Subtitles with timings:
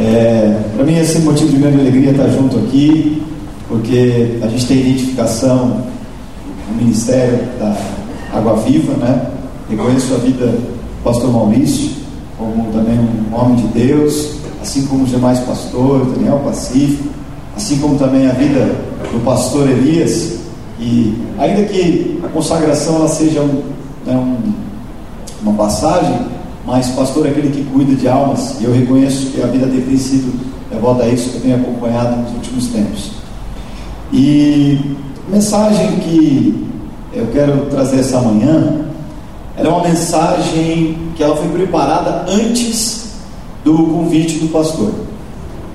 [0.00, 3.22] É, Para mim é sempre motivo de grande alegria estar junto aqui,
[3.68, 5.84] porque a gente tem identificação
[6.68, 7.76] no ministério da
[8.32, 9.30] Água Viva, né?
[9.68, 12.00] Reconheço a vida do pastor Maurício
[12.38, 17.10] como também um homem de Deus, assim como os demais pastores, Daniel Pacífico,
[17.54, 18.74] assim como também a vida
[19.12, 20.38] do pastor Elias.
[20.78, 23.62] E ainda que a consagração ela seja um,
[24.06, 24.38] né, um,
[25.42, 26.18] uma passagem,
[26.64, 29.86] mas pastor é aquele que cuida de almas, e eu reconheço que a vida dele
[29.88, 33.10] tem sido devota a isso que eu tenho acompanhado nos últimos tempos.
[34.12, 34.78] E
[35.28, 36.66] a mensagem que
[37.12, 38.86] eu quero trazer essa manhã,
[39.56, 43.14] ela é uma mensagem que ela foi preparada antes
[43.64, 44.92] do convite do pastor.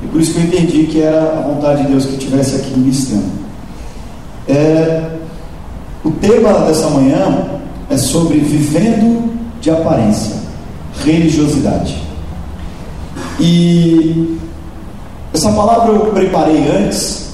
[0.02, 2.72] E por isso que eu entendi que era a vontade de Deus que estivesse aqui
[2.72, 3.46] ministrando.
[4.48, 5.12] É,
[6.04, 10.35] o tema dessa manhã é sobre vivendo de aparência,
[11.04, 12.02] religiosidade.
[13.40, 14.40] E
[15.34, 17.32] essa palavra eu preparei antes,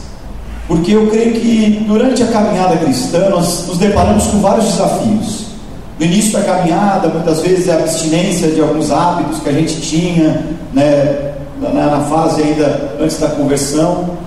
[0.67, 5.45] porque eu creio que durante a caminhada cristã nós nos deparamos com vários desafios.
[5.99, 9.79] No início da caminhada, muitas vezes é a abstinência de alguns hábitos que a gente
[9.81, 14.17] tinha, né, na, na fase ainda antes da conversão.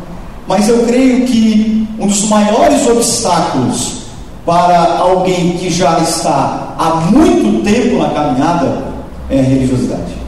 [0.46, 4.04] Mas eu creio que um dos maiores obstáculos
[4.46, 8.93] para alguém que já está há muito tempo na caminhada
[9.30, 10.24] é a religiosidade.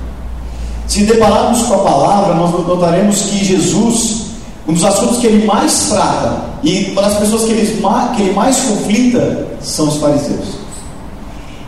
[0.86, 4.26] Se depararmos com a palavra, nós notaremos que Jesus,
[4.66, 7.82] um dos assuntos que ele mais trata e uma das pessoas que ele,
[8.16, 10.56] que ele mais conflita são os fariseus.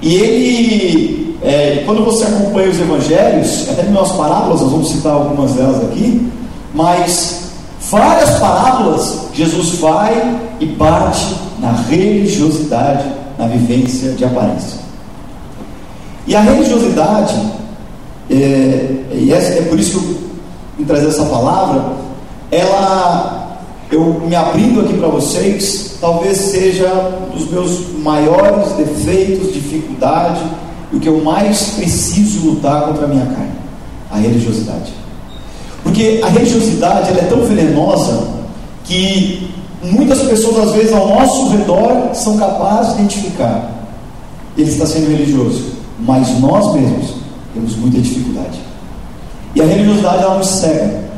[0.00, 5.52] E ele, é, quando você acompanha os evangelhos, até nas parábolas, nós vamos citar algumas
[5.52, 6.30] delas aqui,
[6.72, 7.50] mas
[7.90, 13.04] várias parábolas Jesus vai e bate na religiosidade,
[13.36, 14.87] na vivência de aparência.
[16.28, 17.34] E a religiosidade,
[18.30, 18.34] é,
[19.12, 20.18] e é, é por isso que eu
[20.76, 21.92] vim trazer essa palavra,
[22.50, 23.58] ela,
[23.90, 26.86] eu me abrindo aqui para vocês, talvez seja
[27.26, 30.42] um dos meus maiores defeitos, dificuldade,
[30.92, 33.52] e o que eu mais preciso lutar contra a minha carne,
[34.10, 34.92] a religiosidade.
[35.82, 38.28] Porque a religiosidade ela é tão venenosa
[38.84, 39.50] que
[39.82, 43.78] muitas pessoas, às vezes, ao nosso redor, são capazes de identificar
[44.58, 47.14] ele está sendo religioso, mas nós mesmos
[47.54, 48.58] temos muita dificuldade.
[49.54, 51.08] E a religiosidade ela nos cega.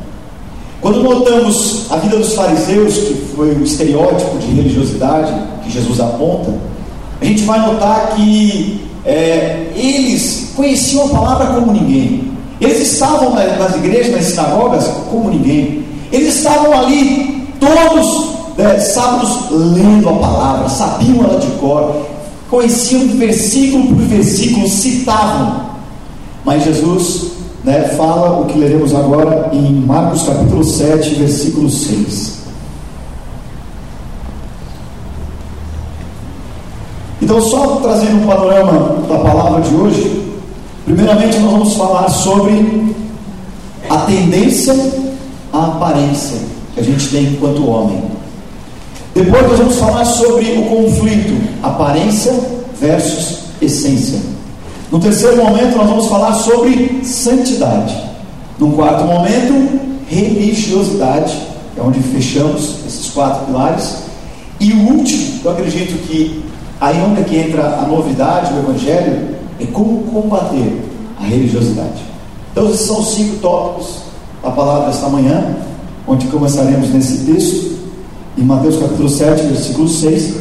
[0.81, 5.31] Quando notamos a vida dos fariseus, que foi o estereótipo de religiosidade
[5.63, 6.53] que Jesus aponta,
[7.21, 12.31] a gente vai notar que é, eles conheciam a palavra como ninguém.
[12.59, 15.85] Eles estavam nas igrejas, nas sinagogas, como ninguém.
[16.11, 22.05] Eles estavam ali todos né, sábados lendo a palavra, sabiam ela de cor,
[22.51, 25.71] conheciam versículo por versículo, citavam.
[26.43, 27.31] Mas Jesus
[27.63, 32.41] né, fala o que leremos agora em Marcos capítulo 7, versículo 6.
[37.21, 40.33] Então, só trazendo um panorama da palavra de hoje,
[40.83, 42.93] primeiramente nós vamos falar sobre
[43.89, 44.75] a tendência
[45.53, 46.39] à aparência
[46.73, 48.03] que a gente tem enquanto homem.
[49.13, 52.33] Depois nós vamos falar sobre o conflito, aparência
[52.79, 54.19] versus essência.
[54.91, 57.95] No terceiro momento nós vamos falar sobre santidade.
[58.57, 61.37] No quarto momento, religiosidade,
[61.77, 63.95] é onde fechamos esses quatro pilares.
[64.59, 66.43] E o último, eu acredito que
[66.79, 70.81] aí onde é que entra a novidade do Evangelho, é como combater
[71.19, 72.01] a religiosidade.
[72.51, 73.97] Então esses são os cinco tópicos
[74.43, 75.55] da palavra desta manhã,
[76.07, 77.70] onde começaremos nesse texto,
[78.41, 80.33] em Mateus capítulo 7, versículo 6.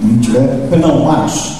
[0.00, 1.56] Não tiver, perdão, Marcos.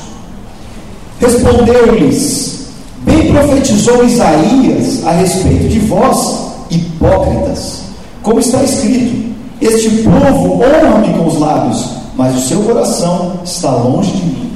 [1.21, 2.69] Respondeu-lhes:
[3.03, 7.83] Bem profetizou Isaías a respeito de vós, hipócritas,
[8.23, 11.87] como está escrito: Este povo honra-me com os lábios,
[12.17, 14.53] mas o seu coração está longe de mim.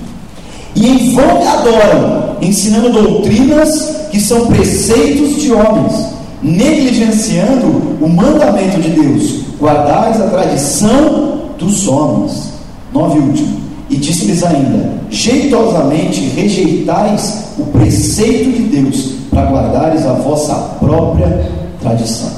[0.75, 6.07] E em vão me adoram, ensinando doutrinas que são preceitos de homens,
[6.43, 9.46] negligenciando o mandamento de Deus.
[9.61, 12.53] Guardais a tradição dos homens.
[12.93, 13.61] Nove último.
[13.89, 21.51] E disse-lhes ainda: jeitosamente rejeitais o preceito de Deus, para guardares a vossa própria
[21.81, 22.31] tradição.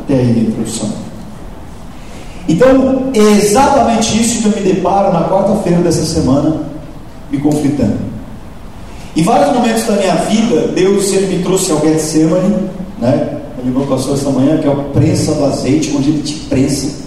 [0.00, 1.04] Até aí introdução.
[2.46, 6.60] Então, é exatamente isso que eu me deparo na quarta-feira dessa semana,
[7.30, 7.96] me conflitando.
[9.16, 12.68] Em vários momentos da minha vida, Deus ele me trouxe ao Getsemane,
[13.00, 13.43] né?
[13.64, 17.02] Ele me passou essa manhã, que é o prensa do azeite, onde ele te prensa.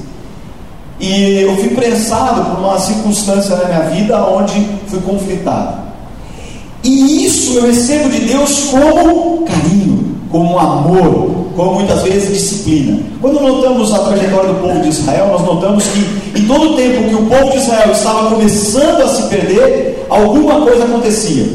[1.00, 5.77] E eu fui prensado por uma circunstância na minha vida onde fui conflitado.
[6.83, 13.00] E isso eu recebo de Deus como carinho, como amor, como muitas vezes disciplina.
[13.21, 17.07] Quando notamos a trajetória do povo de Israel, nós notamos que em todo o tempo
[17.07, 21.45] que o povo de Israel estava começando a se perder, alguma coisa acontecia.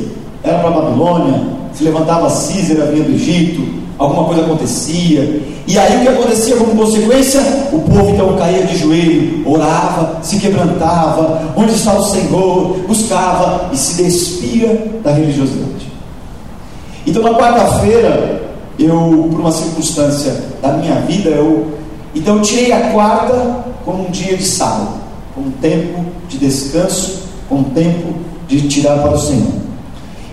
[0.44, 1.40] Era para a Babilônia,
[1.74, 5.42] se levantava Císera, vinha do Egito, alguma coisa acontecia.
[5.66, 7.40] E aí o que acontecia como consequência?
[7.72, 13.76] O povo então caía de joelho, orava, se quebrantava, onde está o Senhor, buscava e
[13.76, 15.90] se despia da religiosidade.
[17.06, 18.42] Então na quarta-feira,
[18.78, 21.72] eu, por uma circunstância da minha vida, eu
[22.14, 25.00] então eu tirei a quarta como um dia de sábado,
[25.34, 28.14] como um tempo de descanso, como um tempo
[28.48, 29.62] de tirar para o Senhor.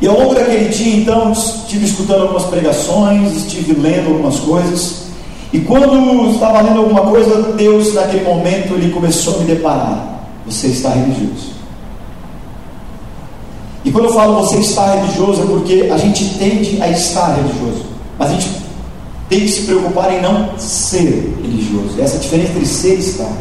[0.02, 5.10] E ao longo daquele dia, então, estive escutando algumas pregações, estive lendo algumas coisas.
[5.52, 10.24] E quando estava lendo alguma coisa, Deus, naquele momento, ele começou a me deparar.
[10.46, 11.50] Você está religioso.
[13.84, 17.86] E quando eu falo você está religioso, é porque a gente tende a estar religioso.
[18.18, 18.50] Mas a gente
[19.28, 22.00] tem que se preocupar em não ser religioso.
[22.00, 23.32] Essa é a diferença entre ser e estar.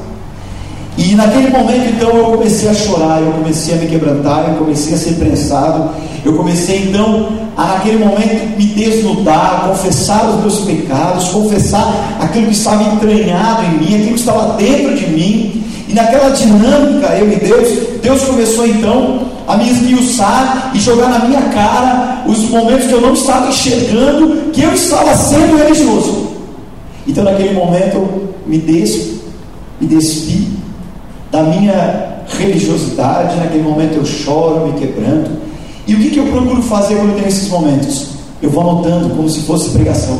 [0.96, 4.94] E naquele momento, então, eu comecei a chorar, eu comecei a me quebrantar, eu comecei
[4.94, 5.90] a ser prensado,
[6.28, 12.52] eu comecei então a naquele momento me desnudar, confessar os meus pecados, confessar aquilo que
[12.52, 15.64] estava entranhado em mim, aquilo que estava dentro de mim.
[15.88, 17.68] E naquela dinâmica, eu e Deus,
[18.02, 23.00] Deus começou então a me esmiuçar e jogar na minha cara os momentos que eu
[23.00, 26.28] não estava enxergando que eu estava sendo religioso.
[27.06, 29.18] Então naquele momento eu me despo,
[29.80, 30.46] me despi
[31.32, 35.47] da minha religiosidade, naquele momento eu choro, me quebranto.
[35.88, 38.08] E o que, que eu procuro fazer quando eu tenho esses momentos?
[38.42, 40.18] Eu vou anotando como se fosse pregação.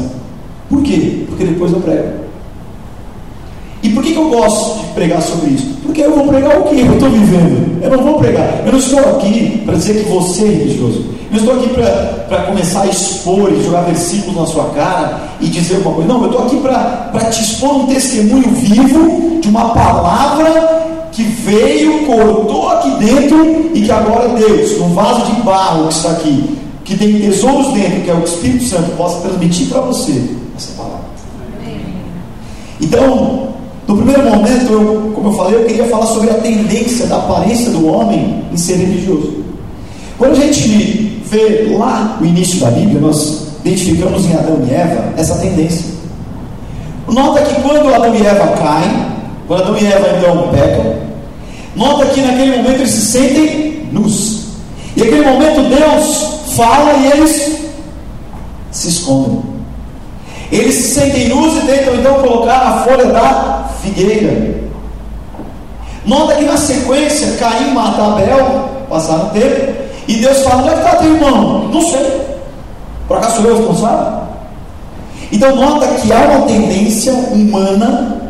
[0.71, 1.27] Por quê?
[1.29, 2.09] Porque depois eu prego.
[3.83, 5.67] E por que, que eu gosto de pregar sobre isso?
[5.85, 7.83] Porque eu vou pregar o que eu estou vivendo.
[7.83, 8.63] Eu não vou pregar.
[8.65, 11.05] Eu não estou aqui para dizer que você é religioso.
[11.31, 11.69] Eu estou aqui
[12.29, 16.09] para começar a expor e jogar versículos na sua cara e dizer alguma coisa.
[16.09, 20.88] Não, eu estou aqui para te expor um testemunho vivo de uma palavra
[21.19, 26.13] que veio, cortou aqui dentro e que agora Deus, num vaso de barro que está
[26.13, 30.23] aqui, que tem tesouros dentro, que é o Espírito Santo, possa transmitir para você
[30.57, 31.09] essa palavra.
[32.81, 33.49] Então,
[33.89, 37.73] no primeiro momento, eu, como eu falei, eu queria falar sobre a tendência da aparência
[37.73, 39.43] do homem em ser religioso.
[40.17, 45.15] Quando a gente vê lá o início da Bíblia, nós identificamos em Adão e Eva
[45.17, 45.85] essa tendência.
[47.09, 49.09] Nota que quando Adão e Eva caem,
[49.49, 51.08] quando Adão e Eva então pecam,
[51.79, 54.49] Nota que naquele momento eles se sentem nus.
[54.97, 57.61] E naquele momento Deus fala e eles
[58.73, 59.45] se escondem.
[60.51, 64.59] Eles se sentem nus e tentam então colocar a folha da figueira.
[66.05, 69.73] Nota que na sequência Caim mata Abel, passaram um tempo,
[70.09, 71.69] e Deus fala: onde é que está teu irmão?
[71.69, 72.23] Não sei.
[73.07, 74.23] Por acaso sou eu responsável?
[75.31, 78.28] Então nota que há uma tendência humana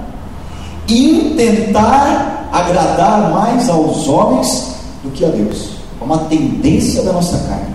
[0.88, 5.70] em tentar agradar mais aos homens do que a Deus.
[6.00, 7.75] É uma tendência da nossa carne.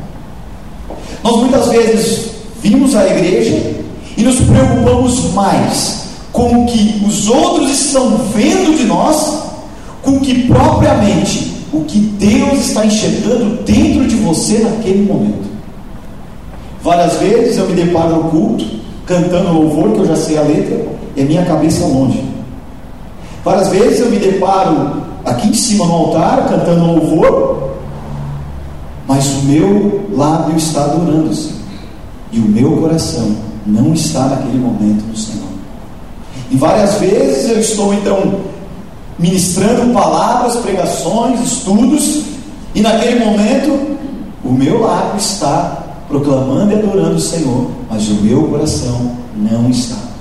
[1.24, 2.32] Nós muitas vezes
[2.62, 3.76] vimos a igreja
[4.18, 9.44] e nos preocupamos mais com o que os outros estão vendo de nós,
[10.02, 15.54] com que propriamente o que Deus está enxergando dentro de você naquele momento.
[16.82, 18.66] Várias vezes eu me deparo no culto,
[19.06, 20.86] cantando louvor, que eu já sei a letra,
[21.16, 22.33] e a minha cabeça longe.
[23.44, 27.74] Várias vezes eu me deparo aqui em cima no altar, cantando louvor,
[29.08, 31.60] mas o meu lábio está adorando Senhor,
[32.32, 33.36] e o meu coração
[33.66, 35.44] não está naquele momento no Senhor.
[36.50, 38.42] E várias vezes eu estou então
[39.20, 42.24] ministrando palavras, pregações, estudos,
[42.74, 43.98] e naquele momento
[44.44, 50.13] o meu lábio está proclamando e adorando o Senhor, mas o meu coração não está.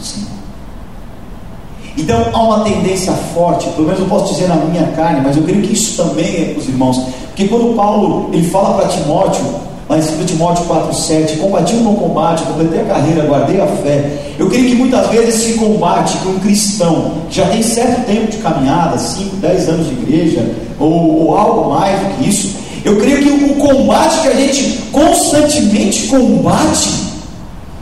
[1.97, 5.43] Então há uma tendência forte, pelo menos eu posso dizer na minha carne, mas eu
[5.43, 7.01] creio que isso também é para os irmãos.
[7.29, 9.45] Porque quando Paulo ele fala para Timóteo,
[9.89, 14.35] lá em 2 Timóteo 4,7, combati o meu combate, completei a carreira, guardei a fé.
[14.39, 18.39] Eu creio que muitas vezes esse combate que um cristão já tem certo tempo de
[18.39, 23.19] caminhada, 5, 10 anos de igreja, ou, ou algo mais do que isso, eu creio
[23.19, 26.91] que o combate que a gente constantemente combate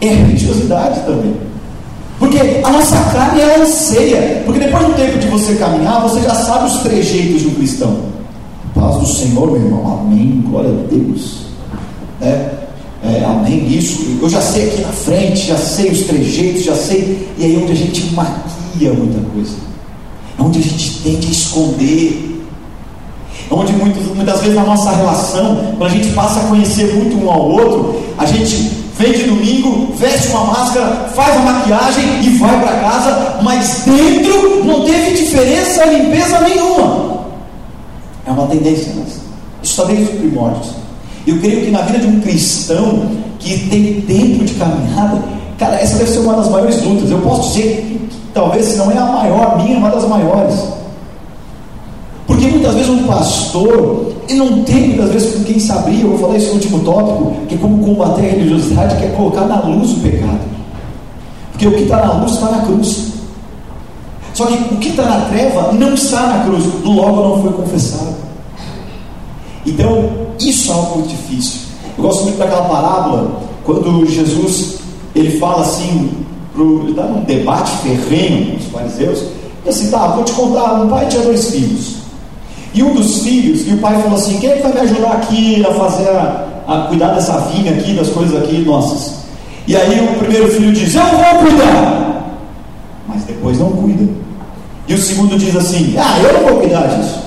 [0.00, 1.49] é religiosidade também.
[2.20, 4.42] Porque a nossa carne é anseia.
[4.44, 7.96] Porque depois do tempo de você caminhar, você já sabe os trejeitos de um cristão.
[8.74, 10.00] Paz do Senhor, meu irmão.
[10.02, 10.44] Amém.
[10.46, 11.46] Glória a Deus.
[12.20, 12.50] É,
[13.02, 13.66] é, amém.
[13.66, 14.18] Isso.
[14.20, 17.26] Eu já sei aqui na frente, já sei os trejeitos, já sei.
[17.38, 19.54] E aí é onde a gente maquia muita coisa.
[20.38, 22.42] É onde a gente tende a esconder.
[23.50, 27.16] É onde muitas, muitas vezes na nossa relação, quando a gente passa a conhecer muito
[27.16, 32.28] um ao outro, a gente vem de domingo, veste uma máscara, faz a maquiagem e
[32.36, 37.20] vai para casa, mas dentro não teve diferença, limpeza nenhuma.
[38.26, 39.08] É uma tendência, mas
[39.62, 40.74] isso está desde os primórdios.
[41.26, 45.22] Eu creio que na vida de um cristão que tem tempo de caminhada,
[45.58, 47.10] cara, essa deve ser uma das maiores lutas.
[47.10, 50.54] Eu posso dizer que talvez se não é a maior, minha é uma das maiores.
[52.26, 56.10] Porque muitas vezes um pastor, ele não tem muitas vezes com quem se abrir, eu
[56.10, 59.60] vou falar no último tópico, que é como combater a religiosidade, que é colocar na
[59.60, 60.40] luz o pecado.
[61.50, 63.10] Porque o que está na luz está na cruz.
[64.32, 68.14] Só que o que está na treva não está na cruz, logo não foi confessado.
[69.66, 71.60] Então, isso é algo muito difícil.
[71.98, 74.78] Eu gosto muito daquela parábola, quando Jesus
[75.14, 76.10] ele fala assim,
[76.54, 79.24] pro, ele dá um debate ferrenho com os fariseus,
[79.66, 81.99] e assim, tá, vou te contar, um pai tinha dois filhos.
[82.72, 85.12] E um dos filhos, e o pai falou assim, quem é que vai me ajudar
[85.12, 89.20] aqui a fazer, a, a cuidar dessa vinha aqui, das coisas aqui nossas?
[89.66, 92.38] E aí o primeiro filho diz, eu vou cuidar,
[93.08, 94.08] mas depois não cuida.
[94.86, 97.20] E o segundo diz assim, ah, eu vou cuidar disso,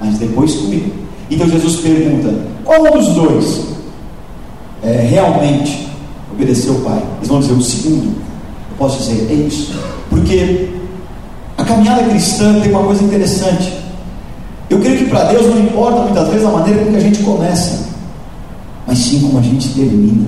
[0.00, 0.90] mas depois cuida.
[1.30, 2.34] Então Jesus pergunta,
[2.64, 3.60] qual dos dois
[4.82, 5.88] é, realmente
[6.32, 7.02] obedeceu o pai?
[7.18, 8.06] Eles vão dizer, o segundo.
[8.70, 9.74] Eu posso dizer, é isso.
[10.10, 10.70] Porque
[11.56, 13.72] a caminhada cristã tem uma coisa interessante.
[14.68, 17.22] Eu creio que para Deus não importa muitas vezes a maneira com que a gente
[17.22, 17.86] começa,
[18.86, 20.26] mas sim como a gente termina.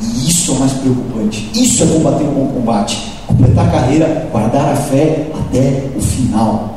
[0.00, 1.50] E isso é o mais preocupante.
[1.54, 3.12] Isso é combater o bom combate.
[3.26, 6.74] Completar a carreira, guardar a fé até o final.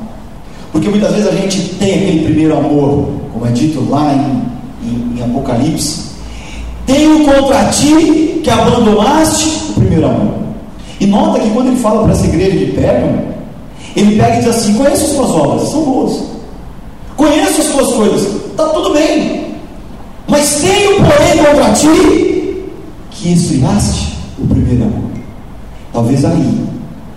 [0.71, 5.19] Porque muitas vezes a gente tem aquele primeiro amor, como é dito lá em, em,
[5.19, 6.11] em Apocalipse.
[6.85, 10.35] Tenho contra ti que abandonaste o primeiro amor.
[10.99, 13.21] E nota que quando ele fala para essa igreja de Pérgamo,
[13.95, 16.30] ele pega e diz assim: Conheço as tuas obras, são boas.
[17.21, 19.53] Conheço as tuas coisas, está tudo bem.
[20.27, 22.65] Mas tenho, porém, contra ti
[23.11, 25.11] que esfriaste o primeiro amor.
[25.93, 26.67] Talvez aí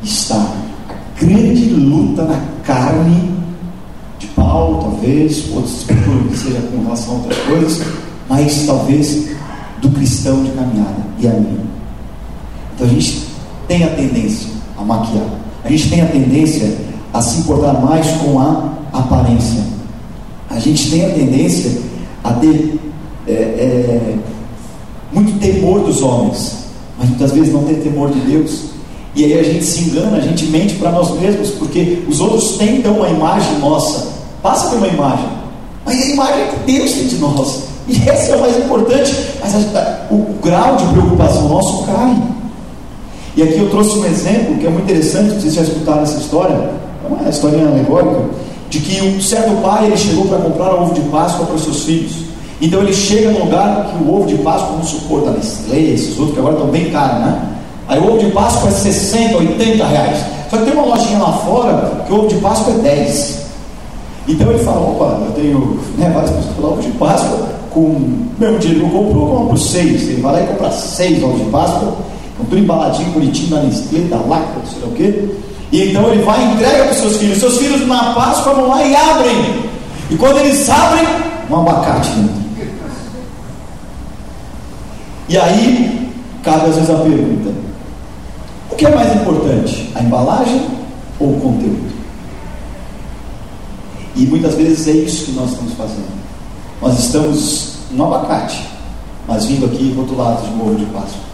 [0.02, 3.32] está a grande luta na carne
[4.18, 7.86] de Paulo, talvez, outros especulam que seja com relação a outras coisas,
[8.28, 9.30] mas talvez
[9.80, 11.60] do cristão de caminhada e a mim.
[12.74, 13.24] Então a gente
[13.66, 15.24] tem a tendência a maquiar,
[15.64, 16.76] a gente tem a tendência
[17.10, 19.72] a se importar mais com a aparência,
[20.54, 21.72] a gente tem a tendência
[22.22, 22.78] a ter
[23.26, 24.14] é, é,
[25.12, 26.64] muito temor dos homens,
[26.98, 28.74] mas muitas vezes não ter temor de Deus.
[29.16, 32.56] E aí a gente se engana, a gente mente para nós mesmos, porque os outros
[32.56, 35.28] têm então uma imagem nossa, passa por uma imagem,
[35.84, 37.64] mas a imagem que Deus tem de nós.
[37.86, 42.16] E essa é o mais importante, mas a, o, o grau de preocupação nosso cai.
[43.36, 46.54] E aqui eu trouxe um exemplo que é muito interessante, vocês já escutaram essa história,
[46.54, 48.24] é uma história alegórica,
[48.74, 51.84] de que um certo pai ele chegou para comprar ovo de Páscoa para os seus
[51.84, 52.12] filhos.
[52.60, 56.18] Então ele chega num lugar que o ovo de Páscoa, vamos supor, da Nestlé, esses
[56.18, 57.42] outros que agora estão bem caros, né?
[57.86, 60.18] Aí o ovo de Páscoa é 60, 80 reais.
[60.50, 63.44] Só que tem uma lojinha lá fora que o ovo de Páscoa é 10.
[64.26, 68.58] Então ele fala, opa, eu tenho né, várias pessoas que ovo de Páscoa, com mesmo
[68.58, 70.02] dinheiro que eu compro, eu compro 6.
[70.08, 71.94] Ele vai lá e compra 6 ovos de Páscoa,
[72.36, 75.28] com tudo embaladinho, bonitinho, da Nestlé, da Lacta, não sei o quê.
[75.74, 77.38] E então ele vai e entrega para os seus filhos.
[77.38, 79.64] Seus filhos na Páscoa vão lá e abrem.
[80.08, 81.04] E quando eles abrem,
[81.50, 82.44] um abacate dentro.
[85.28, 86.12] E aí,
[86.44, 87.50] cabe às vezes a pergunta:
[88.70, 90.64] o que é mais importante, a embalagem
[91.18, 91.92] ou o conteúdo?
[94.14, 96.22] E muitas vezes é isso que nós estamos fazendo.
[96.80, 98.64] Nós estamos no abacate,
[99.26, 101.24] mas vindo aqui rotulados de morro de Páscoa.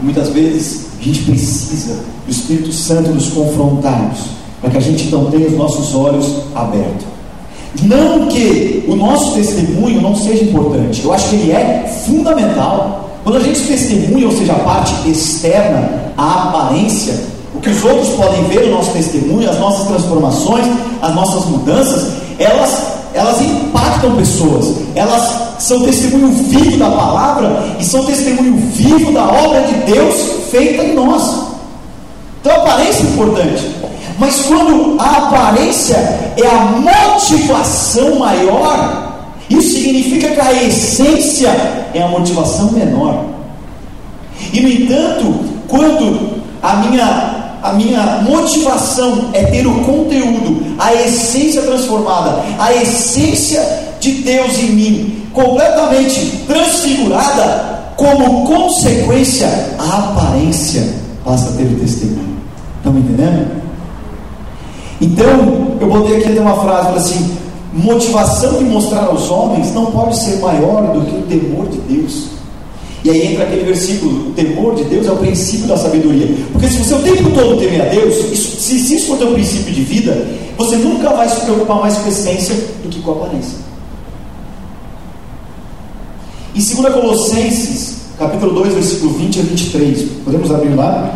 [0.00, 4.20] Muitas vezes a gente precisa do Espírito Santo nos confrontarmos,
[4.60, 7.06] para que a gente então tenha os nossos olhos abertos.
[7.82, 13.10] Não que o nosso testemunho não seja importante, eu acho que ele é fundamental.
[13.22, 17.14] Quando a gente testemunha, ou seja, a parte externa, a aparência,
[17.54, 20.66] o que os outros podem ver no nosso testemunho, as nossas transformações,
[21.02, 22.82] as nossas mudanças, elas,
[23.12, 29.62] elas impactam pessoas, elas são testemunho vivo da palavra e são testemunho vivo da obra
[29.62, 30.14] de Deus
[30.50, 31.44] feita em nós.
[32.40, 33.70] Então aparência é importante.
[34.18, 35.96] Mas quando a aparência
[36.36, 39.04] é a motivação maior,
[39.50, 41.48] isso significa que a essência
[41.92, 43.24] é a motivação menor.
[44.52, 45.34] E no entanto,
[45.68, 53.60] quando a minha, a minha motivação é ter o conteúdo, a essência transformada, a essência
[54.00, 59.48] de Deus em mim, completamente transfigurada, como consequência,
[59.78, 62.38] a aparência passa a ter o testemunho.
[62.78, 63.62] Estão me entendendo?
[65.00, 67.36] Então, eu botei aqui uma frase assim:
[67.72, 72.28] motivação de mostrar aos homens não pode ser maior do que o temor de Deus.
[73.02, 76.28] E aí entra aquele versículo: o temor de Deus é o princípio da sabedoria.
[76.52, 79.32] Porque se você o tempo todo temer a Deus, isso, se, se isso for teu
[79.32, 80.26] princípio de vida,
[80.56, 83.73] você nunca vai se preocupar mais com a essência do que com a aparência.
[86.54, 91.12] Em 2 Colossenses, capítulo 2, versículo 20 a 23, podemos abrir lá?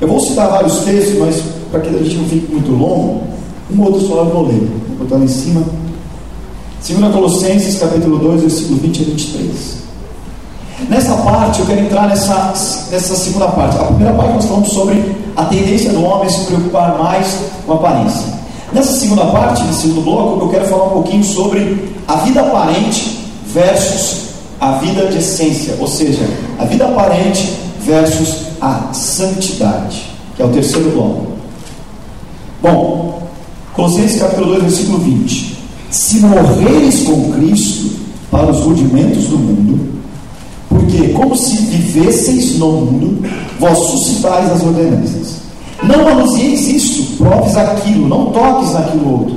[0.00, 3.22] Eu vou citar vários textos, mas para que a gente não fique muito longo,
[3.72, 4.68] um outro só eu vou ler.
[4.98, 5.62] Vou botar lá em cima.
[6.84, 9.76] 2 Colossenses, capítulo 2, versículo 20 a 23.
[10.88, 12.52] Nessa parte, eu quero entrar nessa,
[12.90, 13.78] nessa segunda parte.
[13.78, 17.76] A primeira parte nós falamos sobre a tendência do homem se preocupar mais com a
[17.76, 18.26] aparência.
[18.72, 23.13] Nessa segunda parte, nesse segundo bloco, eu quero falar um pouquinho sobre a vida aparente
[23.54, 24.24] versus
[24.60, 30.02] a vida de essência, ou seja, a vida aparente versus a santidade,
[30.34, 31.26] que é o terceiro bloco.
[32.60, 33.22] Bom,
[33.74, 35.58] Colossenses capítulo 2, versículo 20.
[35.90, 37.90] Se morreres com Cristo
[38.30, 39.94] para os rudimentos do mundo,
[40.68, 43.28] porque, como se vivesseis no mundo,
[43.60, 45.44] vós suscitais as ordenanças.
[45.82, 49.36] Não anuncieis isto, proves aquilo, não toques naquilo outro.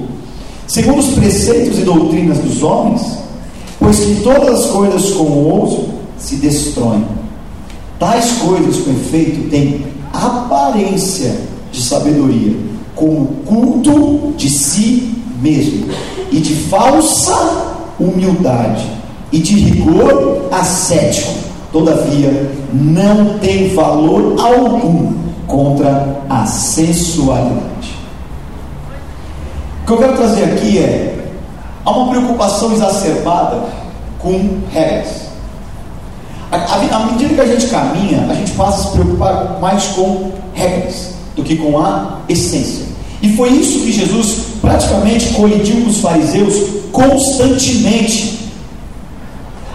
[0.65, 3.16] Segundo os preceitos e doutrinas dos homens,
[3.79, 7.05] pois que todas as coisas com ouso se destroem.
[7.99, 11.35] Tais coisas, com efeito, têm aparência
[11.71, 12.55] de sabedoria,
[12.95, 15.87] como culto de si mesmo,
[16.31, 18.85] e de falsa humildade,
[19.31, 25.13] e de rigor ascético todavia não tem valor algum
[25.45, 27.95] contra a sensualidade.
[29.83, 31.16] O que eu quero trazer aqui é
[31.87, 33.63] há uma preocupação exacerbada
[34.19, 35.27] com regras.
[36.51, 41.13] À medida que a gente caminha, a gente passa a se preocupar mais com regras
[41.35, 42.85] do que com a essência.
[43.21, 46.55] E foi isso que Jesus praticamente colidiu com os fariseus
[46.91, 48.49] constantemente.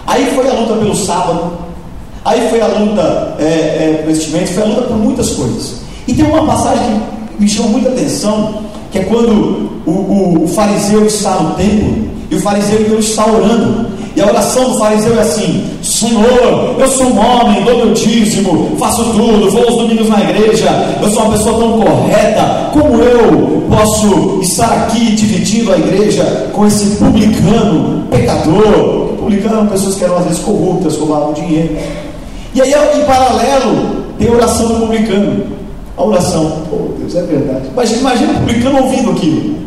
[0.05, 1.63] Aí foi a luta pelo sábado,
[2.25, 5.81] Aí foi a luta é, é, vestimento, foi a luta por muitas coisas.
[6.07, 7.01] E tem uma passagem
[7.35, 12.07] que me chama muita atenção, que é quando o, o, o fariseu está no templo
[12.29, 13.87] e o fariseu então está orando.
[14.15, 18.75] E a oração do fariseu é assim: Senhor, eu sou um homem, dou meu dízimo,
[18.77, 20.69] faço tudo, vou aos domingos na igreja,
[21.01, 26.67] eu sou uma pessoa tão correta, como eu posso estar aqui dividindo a igreja com
[26.67, 29.15] esse publicano, pecador?
[29.17, 31.75] Publicano pessoas que eram às vezes corruptas, roubavam dinheiro.
[32.53, 35.62] E aí, em paralelo, tem a oração do publicano.
[35.95, 37.67] A oração, oh Deus, é verdade.
[37.71, 39.63] Imagina, imagina o publicano ouvindo aquilo.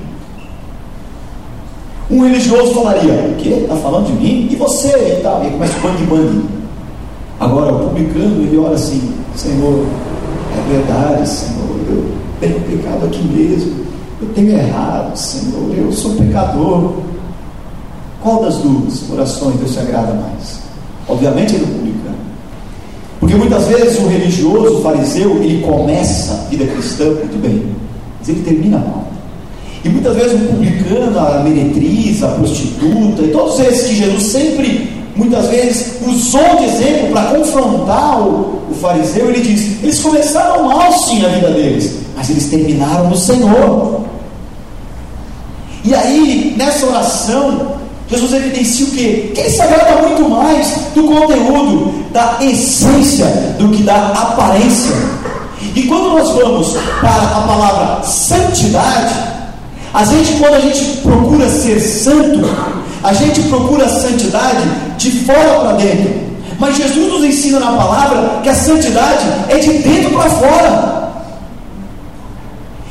[2.11, 3.49] Um religioso falaria: O que?
[3.49, 4.49] Está falando de mim?
[4.51, 5.19] E você?
[5.19, 5.45] E tal.
[5.45, 6.45] E começa o bang-bang.
[7.39, 9.87] Agora, o publicano, ele ora assim: Senhor,
[10.57, 12.05] é verdade, Senhor, eu
[12.41, 13.87] tenho pecado aqui mesmo.
[14.21, 16.95] Eu tenho errado, Senhor, eu sou pecador.
[18.23, 20.61] Qual das duas orações Deus se agrada mais?
[21.09, 21.86] Obviamente, ele.
[23.27, 27.61] Porque muitas vezes o religioso, o fariseu, ele começa a vida cristã muito bem,
[28.21, 29.05] mas ele termina mal.
[29.85, 34.89] E muitas vezes o publicano, a meretriz, a prostituta, e todos esses que Jesus sempre,
[35.17, 40.93] muitas vezes, usou de exemplo para confrontar o, o fariseu, ele diz: eles começaram mal
[40.93, 44.03] sim a vida deles, mas eles terminaram no Senhor.
[45.85, 47.76] E aí, nessa oração,
[48.09, 49.33] Jesus evidencia o quê?
[49.35, 53.27] Que ele se agrada muito mais do conteúdo, da essência,
[53.59, 54.95] do que da aparência.
[55.75, 59.15] E quando nós vamos para a palavra santidade,
[59.93, 62.49] a gente, quando a gente procura ser santo,
[63.03, 64.63] a gente procura santidade
[64.99, 66.27] de fora para dentro.
[66.59, 71.13] Mas Jesus nos ensina na palavra que a santidade é de dentro para fora.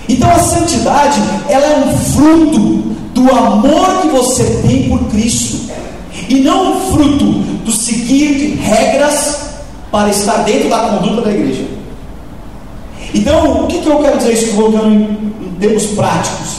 [0.07, 5.71] Então a santidade, ela é um fruto do amor que você tem por Cristo,
[6.27, 7.25] e não fruto
[7.63, 9.51] do seguir regras
[9.89, 11.65] para estar dentro da conduta da igreja.
[13.13, 15.03] Então, o que, que eu quero dizer isso colocando em,
[15.41, 16.57] em termos práticos?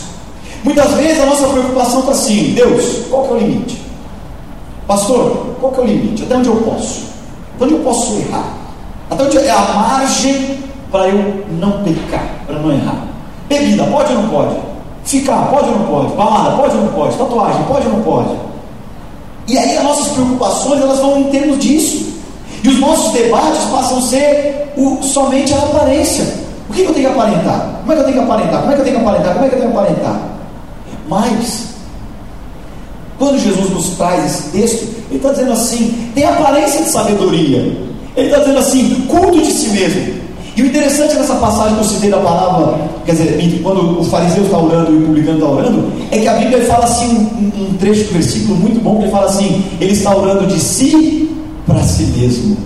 [0.64, 3.82] Muitas vezes a nossa preocupação está assim: Deus, qual que é o limite?
[4.86, 6.22] Pastor, qual que é o limite?
[6.22, 7.02] Até onde eu posso?
[7.56, 8.54] Até onde eu posso errar?
[9.10, 10.58] Até onde é a margem
[10.90, 13.06] para eu não pecar, para não errar?
[13.46, 14.75] Bebida, pode ou não pode?
[15.06, 16.14] Ficar, pode ou não pode?
[16.14, 17.16] Balada, pode ou não pode?
[17.16, 18.28] Tatuagem, pode ou não pode?
[19.46, 22.12] E aí as nossas preocupações elas vão em termos disso.
[22.64, 26.26] E os nossos debates passam a ser o, somente a aparência.
[26.68, 27.80] O que eu tenho que aparentar?
[27.80, 28.60] Como é que eu tenho que aparentar?
[28.60, 29.32] Como é que eu tenho que aparentar?
[29.34, 30.20] Como é que eu tenho que aparentar?
[31.08, 31.66] Mas,
[33.16, 37.58] quando Jesus nos traz esse texto, ele está dizendo assim: tem aparência de sabedoria.
[38.16, 40.25] Ele está dizendo assim: culto de si mesmo.
[40.56, 44.42] E o interessante nessa passagem que eu citei da palavra, quer dizer, quando o fariseu
[44.42, 47.76] está orando e o publicano está orando, é que a Bíblia fala assim, um, um
[47.76, 51.30] trecho do versículo muito bom, que ele fala assim, ele está orando de si
[51.66, 52.56] para si mesmo.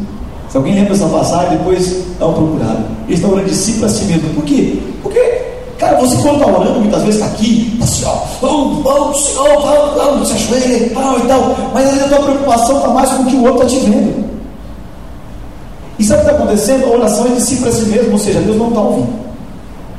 [0.48, 2.86] Se alguém lembra essa passagem, depois dá uma procurada.
[3.08, 4.34] Ele está orando de si para si mesmo.
[4.34, 4.78] Por quê?
[5.02, 5.42] Porque,
[5.76, 9.48] cara, você quando está orando, muitas vezes está aqui, está assim, ó, oh, oh, Senhor,
[9.48, 11.56] oh, oh, se ajoelha e tal e tal.
[11.74, 14.29] Mas a tua preocupação está mais com o que o outro está te vendo.
[16.00, 16.86] E sabe o que está acontecendo?
[16.86, 19.12] A oração é de si para si mesmo, ou seja, Deus não está ouvindo.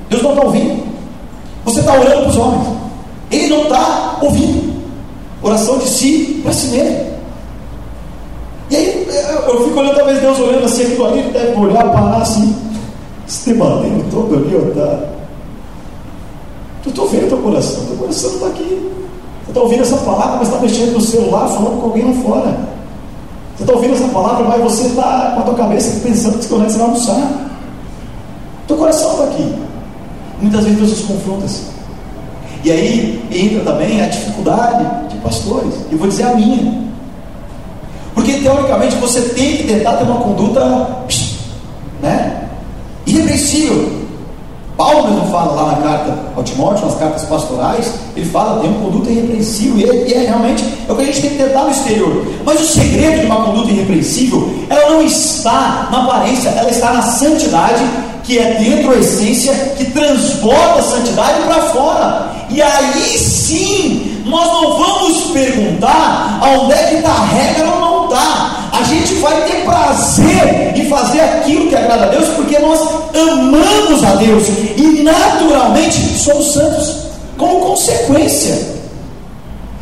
[0.10, 0.84] Deus não está ouvindo.
[1.64, 2.68] Você está orando para os homens.
[3.30, 4.82] Ele não está ouvindo.
[5.44, 7.12] Oração de si para si mesmo.
[8.72, 9.08] E aí
[9.48, 12.56] eu fico olhando, talvez Deus olhando assim, aquilo ali, deve olhar, parar assim.
[13.28, 15.08] Você batendo todo ali, tá.
[16.84, 18.92] Eu estou vendo teu coração, teu coração não está aqui.
[19.44, 22.81] Você está ouvindo essa palavra, mas está mexendo no celular, falando com alguém lá fora.
[23.62, 26.78] Você está ouvindo essa palavra, mas você está com a tua cabeça pensando que você
[26.78, 27.52] vai almoçar.
[28.67, 29.56] Teu coração está aqui.
[30.41, 31.67] Muitas vezes Deus nos confronta assim.
[32.63, 35.76] E aí entra também a dificuldade de pastores.
[35.91, 36.89] Eu vou dizer a minha.
[38.15, 41.06] Porque teoricamente você tem que tentar ter uma conduta
[42.02, 42.47] né,
[43.06, 44.01] irrepreensível.
[44.82, 48.80] Paulo mesmo fala lá na carta ao Timóteo, nas cartas pastorais, ele fala tem uma
[48.80, 51.65] conduta irrepreensível, e é, e é, realmente é o que a gente tem que tentar
[51.65, 52.26] no exterior.
[52.44, 57.04] Mas o segredo de uma conduta irrepreensível, ela não está na aparência, ela está na
[57.04, 57.84] santidade
[58.24, 62.32] que é dentro a essência, que transborda a santidade para fora.
[62.50, 68.04] E aí sim, nós não vamos perguntar aonde é que está a regra ou não
[68.06, 68.51] está.
[68.82, 72.80] A gente vai ter prazer em fazer aquilo que agrada a Deus, porque nós
[73.13, 76.96] amamos a Deus e naturalmente somos santos,
[77.38, 78.58] como consequência.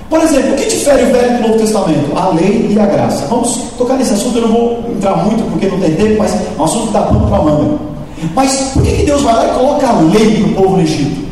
[0.10, 2.18] Por exemplo, o que difere o Velho e o Novo Testamento?
[2.18, 3.26] A lei e a graça.
[3.30, 6.60] Vamos tocar nesse assunto, eu não vou entrar muito porque não tem tempo, mas é
[6.60, 7.78] um assunto que dá pano para manga.
[8.36, 10.82] Mas por que, que Deus vai lá e coloca a lei para o povo no
[10.82, 11.29] Egito?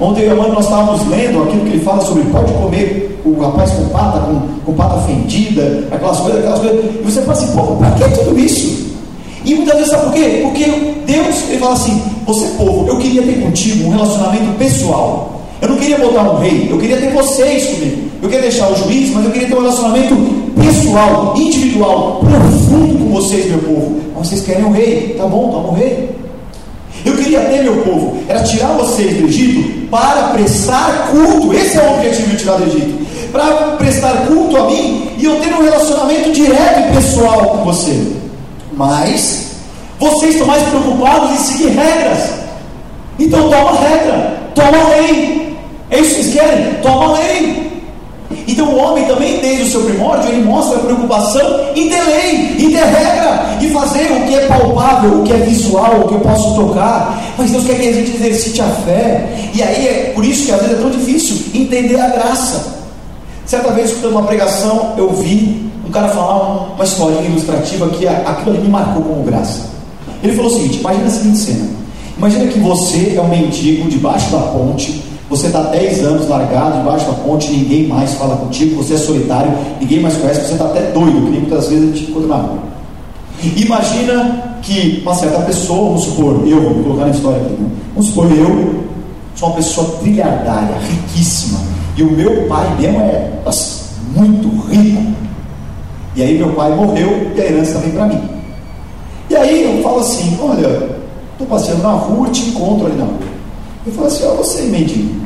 [0.00, 3.70] Ontem eu mãe nós estávamos lendo aquilo que ele fala sobre pode comer o rapaz
[3.72, 6.84] com pata, com, com pata fendida, aquelas coisas, aquelas coisas.
[6.84, 8.90] E você fala assim, pô, para que tudo isso?
[9.44, 10.40] E muitas vezes sabe por quê?
[10.42, 10.64] Porque
[11.06, 15.42] Deus, ele fala assim, você povo, eu queria ter contigo um relacionamento pessoal.
[15.60, 18.10] Eu não queria botar um rei, eu queria ter vocês comigo.
[18.22, 20.16] Eu queria deixar o juiz, mas eu queria ter um relacionamento
[20.58, 24.00] pessoal, individual, profundo com vocês, meu povo.
[24.16, 26.08] Mas vocês querem um rei, tá bom, toma um rei.
[27.04, 31.54] Eu queria ter, meu povo, era tirar vocês do Egito para prestar culto.
[31.54, 33.06] Esse é o objetivo de tirar do Egito.
[33.32, 38.12] Para prestar culto a mim e eu ter um relacionamento direto e pessoal com você.
[38.72, 39.50] Mas
[39.98, 42.30] vocês estão mais preocupados em seguir regras.
[43.18, 45.56] Então toma regra, toma lei.
[45.90, 46.74] É isso que vocês querem?
[46.82, 47.69] Toma lei.
[48.50, 52.70] Então o homem também, desde o seu primórdio, ele mostra preocupação em ter lei, em
[52.70, 56.20] ter regra, em fazer o que é palpável, o que é visual, o que eu
[56.20, 57.32] posso tocar.
[57.38, 59.50] Mas Deus quer que a gente exercite a fé.
[59.54, 62.80] E aí é por isso que às vezes é tão difícil entender a graça.
[63.46, 68.50] Certa vez, escutando uma pregação, eu vi um cara falar uma historinha ilustrativa que aquilo
[68.50, 69.70] ali me marcou como graça.
[70.24, 71.68] Ele falou o seguinte: imagina a seguinte cena.
[72.16, 77.06] Imagina que você é um mendigo debaixo da ponte você está 10 anos largado debaixo
[77.06, 80.90] da ponte, ninguém mais fala contigo, você é solitário, ninguém mais conhece, você está até
[80.90, 82.58] doido, que nem muitas vezes a gente encontra na rua.
[83.56, 87.70] Imagina que uma certa pessoa, vamos supor, eu, vou colocar na história aqui, né?
[87.94, 88.84] vamos supor, eu
[89.36, 91.60] sou uma pessoa trilhardária, riquíssima,
[91.96, 93.30] e o meu pai mesmo é
[94.14, 95.12] muito rico.
[96.16, 98.20] E aí meu pai morreu e a herança também para mim.
[99.28, 100.90] E aí eu falo assim, olha,
[101.32, 103.18] estou passeando na rua te encontro ali na rua.
[103.86, 105.19] Eu falo assim, ó, você mendigo,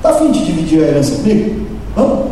[0.00, 1.66] Está afim de dividir a herança comigo?
[1.94, 2.30] Vamos?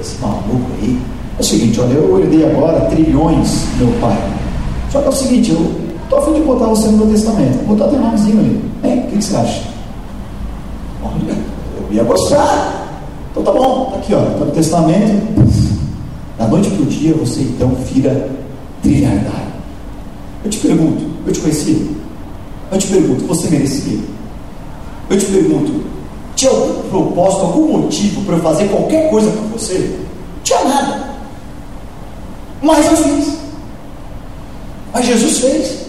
[0.00, 1.00] Esse maluco aí.
[1.38, 4.18] É o seguinte, olha, eu herdei agora trilhões, meu pai.
[4.90, 7.64] Só que é o seguinte, eu estou afim de botar você no meu testamento.
[7.64, 8.60] Vou botar teu nomezinho ali.
[8.82, 8.98] Hein?
[8.98, 9.62] O que, que você acha?
[11.00, 11.36] Olha,
[11.76, 12.88] eu ia gostar.
[13.30, 14.32] Então tá bom, tá aqui, ó.
[14.32, 15.78] Está no testamento.
[16.36, 18.30] Da noite para o dia você então vira
[18.82, 19.52] trilhardário.
[20.44, 21.96] Eu te pergunto, eu te conheci?
[22.72, 24.17] Eu te pergunto, você merecia?
[25.10, 25.84] Eu te pergunto,
[26.36, 29.98] tinha algum propósito, algum motivo para eu fazer qualquer coisa por você?
[30.44, 31.08] Tinha nada.
[32.62, 33.38] Mas eu fiz.
[34.92, 35.88] Mas Jesus fez.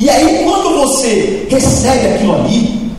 [0.00, 2.92] E aí, quando você recebe aquilo ali,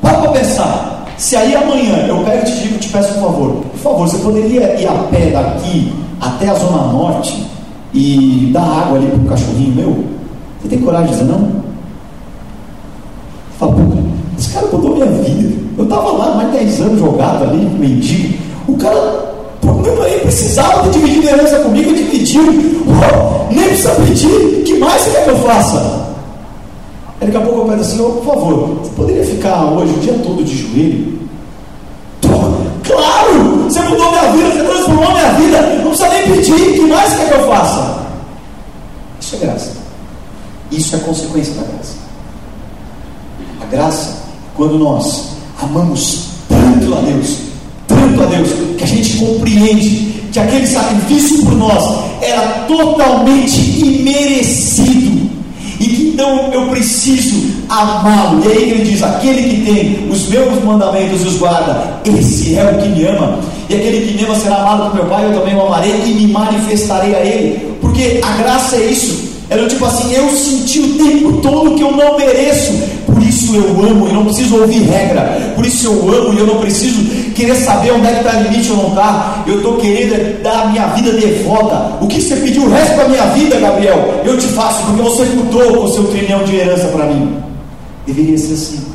[0.00, 1.06] para para pensar.
[1.16, 4.18] Se aí amanhã eu pego e te digo, te peço um favor, por favor, você
[4.18, 7.46] poderia ir a pé daqui até a Zona Norte
[7.92, 10.04] e dar água ali para o cachorrinho meu?
[10.60, 11.59] Você tem coragem de dizer não?
[14.50, 15.54] Esse cara mudou minha vida.
[15.78, 18.36] Eu estava lá mais de 10 anos jogado ali, mendigo.
[18.66, 22.42] O cara, pô, nem precisava ter dividido a herança comigo, pediu.
[22.88, 24.64] Oh, nem precisa pedir.
[24.64, 25.78] que mais você quer que eu faça?
[27.20, 30.00] Aí daqui a pouco eu peço assim, oh, por favor, você poderia ficar hoje o
[30.00, 31.20] dia todo de joelho?
[32.82, 33.64] Claro!
[33.68, 37.28] Você mudou minha vida, você transformou minha vida não precisa nem pedir, que mais quer
[37.28, 38.00] que eu faça?
[39.20, 39.72] Isso é graça.
[40.72, 41.94] Isso é consequência da graça.
[43.60, 44.19] A graça,
[44.60, 47.38] quando nós amamos tanto a Deus,
[47.88, 55.30] tanto a Deus, que a gente compreende que aquele sacrifício por nós era totalmente imerecido.
[55.80, 58.42] E que então eu preciso amá-lo.
[58.44, 62.62] E aí ele diz: aquele que tem os meus mandamentos e os guarda, esse é
[62.62, 63.38] o que me ama.
[63.66, 66.12] E aquele que me ama será amado por meu Pai, eu também o amarei e
[66.12, 67.76] me manifestarei a ele.
[67.80, 69.30] Porque a graça é isso.
[69.50, 72.72] Era tipo assim, eu senti o tempo todo que eu não mereço,
[73.06, 76.46] por isso eu amo e não preciso ouvir regra, por isso eu amo e eu
[76.46, 79.44] não preciso querer saber onde é que está limite ou não está.
[79.46, 81.98] Eu estou querendo dar a minha vida devota.
[82.00, 84.22] O que você pediu o resto da minha vida, Gabriel?
[84.24, 87.36] Eu te faço, porque você mudou com o seu trilhão de herança para mim.
[88.06, 88.90] Deveria ser assim.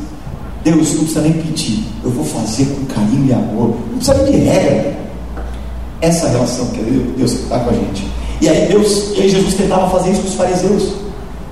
[0.65, 4.31] Deus não precisa nem pedir, eu vou fazer com carinho e amor, não precisa nem
[4.31, 4.97] de regra.
[6.01, 6.81] Essa relação que
[7.15, 8.07] Deus está com a gente.
[8.41, 10.93] E aí Deus, e aí Jesus tentava fazer isso com os fariseus.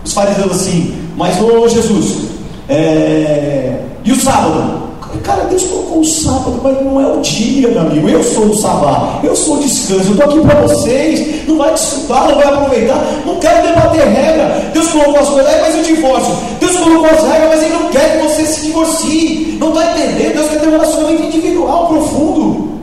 [0.04, 2.33] Os fariseus assim, mas ô Jesus,
[2.70, 3.80] é...
[4.04, 4.84] e o sábado?
[5.22, 8.10] Cara, Deus colocou o sábado, mas não é o dia, meu amigo.
[8.10, 11.48] Eu sou o sabá, eu sou o descanso, eu estou aqui para vocês.
[11.48, 13.22] Não vai desfrutar, não vai aproveitar.
[13.26, 14.72] Não quero debater regra.
[14.74, 16.36] Deus colocou as coisas, mas o divórcio.
[16.60, 19.58] Deus colocou as regras, mas Ele não quer que você se divorcie.
[19.60, 20.34] Não está entendendo?
[20.34, 22.80] Deus quer ter um relacionamento individual profundo.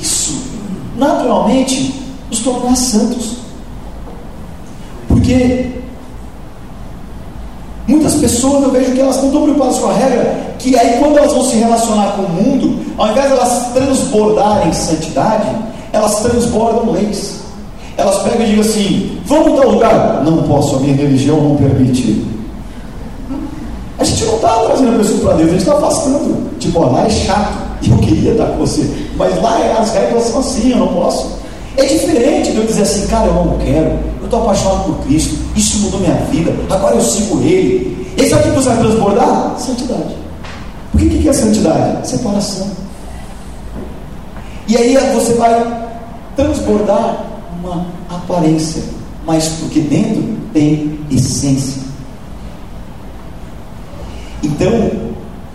[0.00, 0.36] Isso,
[0.96, 1.94] naturalmente,
[2.30, 3.36] nos tornar santos.
[5.08, 5.81] Porque
[7.86, 11.32] muitas pessoas eu vejo que elas estão preocupadas com a regra, que aí quando elas
[11.32, 15.48] vão se relacionar com o mundo, ao invés de elas transbordarem santidade,
[15.92, 17.42] elas transbordam leis.
[17.96, 20.22] Elas pegam e dizem assim: vamos tal lugar?
[20.24, 22.24] Não posso, a minha religião não permite.
[23.98, 26.50] A gente não está trazendo a pessoa para Deus, a gente está afastando.
[26.58, 27.52] Tipo, ó, lá é chato,
[27.88, 31.41] eu queria estar com você, mas lá é, as regras são assim, eu não posso.
[31.76, 35.36] É diferente de eu dizer assim, cara, eu não quero, eu estou apaixonado por Cristo,
[35.56, 38.12] isso mudou minha vida, agora eu sigo Ele.
[38.16, 39.58] Esse aqui que vai transbordar?
[39.58, 40.16] Santidade.
[40.90, 42.06] Por que, que é santidade?
[42.06, 42.70] Separação.
[44.68, 45.90] E aí você vai
[46.36, 47.26] transbordar
[47.58, 48.82] uma aparência,
[49.26, 51.82] mas porque dentro tem essência.
[54.42, 54.90] Então,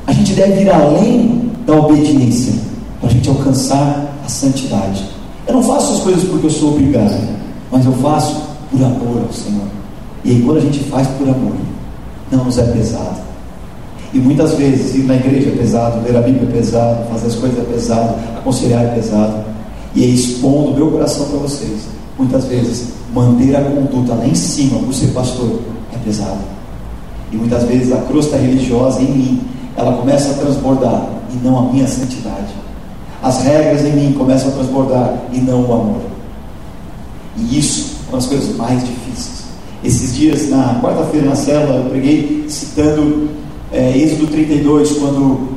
[0.08, 2.54] a gente deve ir além da obediência
[3.00, 5.17] para a gente alcançar a santidade.
[5.48, 7.30] Eu não faço as coisas porque eu sou obrigado,
[7.72, 8.36] mas eu faço
[8.70, 9.68] por amor ao Senhor.
[10.26, 11.54] E aí, quando a gente faz por amor,
[12.30, 13.22] não nos é pesado.
[14.14, 17.36] E muitas vezes ir na igreja é pesado, ler a Bíblia é pesado, fazer as
[17.36, 19.46] coisas é pesado, aconselhar é pesado.
[19.96, 24.36] E aí, expondo o meu coração para vocês, muitas vezes manter a conduta lá em
[24.36, 25.62] cima por ser pastor
[25.94, 26.42] é pesado.
[27.32, 29.42] E muitas vezes a crosta religiosa em mim,
[29.78, 32.67] ela começa a transbordar e não a minha santidade.
[33.22, 36.02] As regras em mim começam a transbordar e não o amor.
[37.38, 39.44] E isso é uma das coisas mais difíceis.
[39.84, 43.30] Esses dias, na quarta-feira na célula, eu preguei citando
[43.72, 45.50] é, Êxodo 32, quando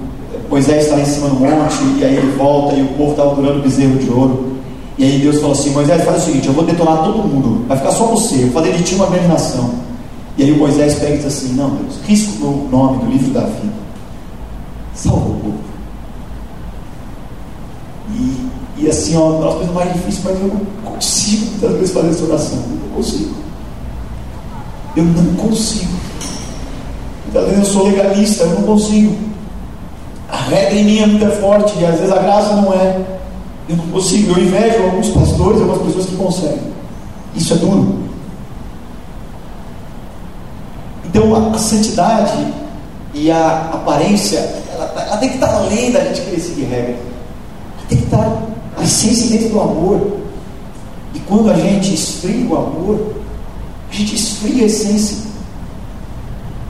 [0.50, 3.60] Moisés está em cima do monte, e aí ele volta e o povo está adorando
[3.60, 4.50] o bezerro de ouro.
[4.98, 7.76] E aí Deus falou assim: Moisés, faz o seguinte, eu vou detonar todo mundo, vai
[7.76, 9.70] ficar só você, eu fazer de ti uma grande nação.
[10.36, 13.42] E aí Moisés pega e diz assim: Não, Deus, risco o nome do livro da
[13.42, 13.72] vida,
[14.94, 15.69] salva o povo.
[18.14, 21.90] E, e assim, ó, uma das coisas mais difíceis, mas eu não consigo muitas vezes
[21.92, 22.58] fazer essa oração.
[22.58, 23.34] Eu não consigo.
[24.96, 25.92] Eu não consigo.
[27.24, 29.16] Muitas vezes eu sou legalista, eu não consigo.
[30.28, 33.00] A regra em mim é muito forte e às vezes a graça não é.
[33.68, 34.32] Eu não consigo.
[34.32, 36.70] Eu invejo alguns pastores, algumas pessoas que conseguem.
[37.34, 38.00] Isso é duro.
[41.04, 42.46] Então a, a santidade
[43.12, 44.38] e a aparência,
[44.72, 47.09] ela, ela, tem que estar além da gente querer seguir regra
[47.90, 48.42] tem que estar
[48.78, 50.00] a essência dentro do amor.
[51.12, 53.14] E quando a gente esfria o amor,
[53.90, 55.18] a gente esfria a essência.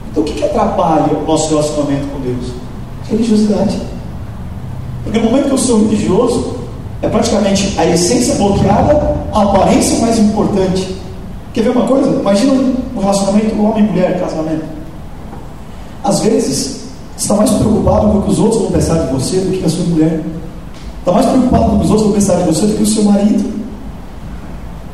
[0.09, 2.51] Então o que, que atrapalha o nosso relacionamento com Deus?
[3.09, 3.79] Religiosidade.
[5.03, 6.55] Porque no momento que eu sou religioso,
[7.01, 10.95] é praticamente a essência bloqueada, a aparência mais importante.
[11.53, 12.09] Quer ver uma coisa?
[12.09, 14.65] Imagina um relacionamento homem mulher, casamento.
[16.03, 16.81] Às vezes,
[17.15, 19.65] você está mais preocupado com o que os outros vão pensar de você do que
[19.65, 20.21] a sua mulher.
[21.01, 23.53] Está mais preocupado com os outros vão pensar de você do que o seu marido.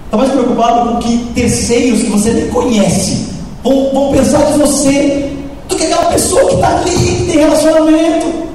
[0.05, 3.27] Está mais preocupado com que terceiros que você nem conhece
[3.61, 5.33] vão, vão pensar de você
[5.67, 8.47] do que aquela pessoa que está ali, que tem relacionamento.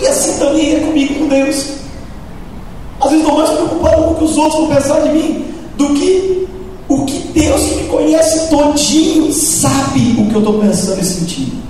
[0.00, 1.66] E assim também é comigo com Deus.
[3.00, 5.44] Às vezes estou mais preocupado com o que os outros vão pensar de mim
[5.76, 6.48] do que
[6.88, 11.68] o que Deus que me conhece todinho sabe o que eu estou pensando e sentindo.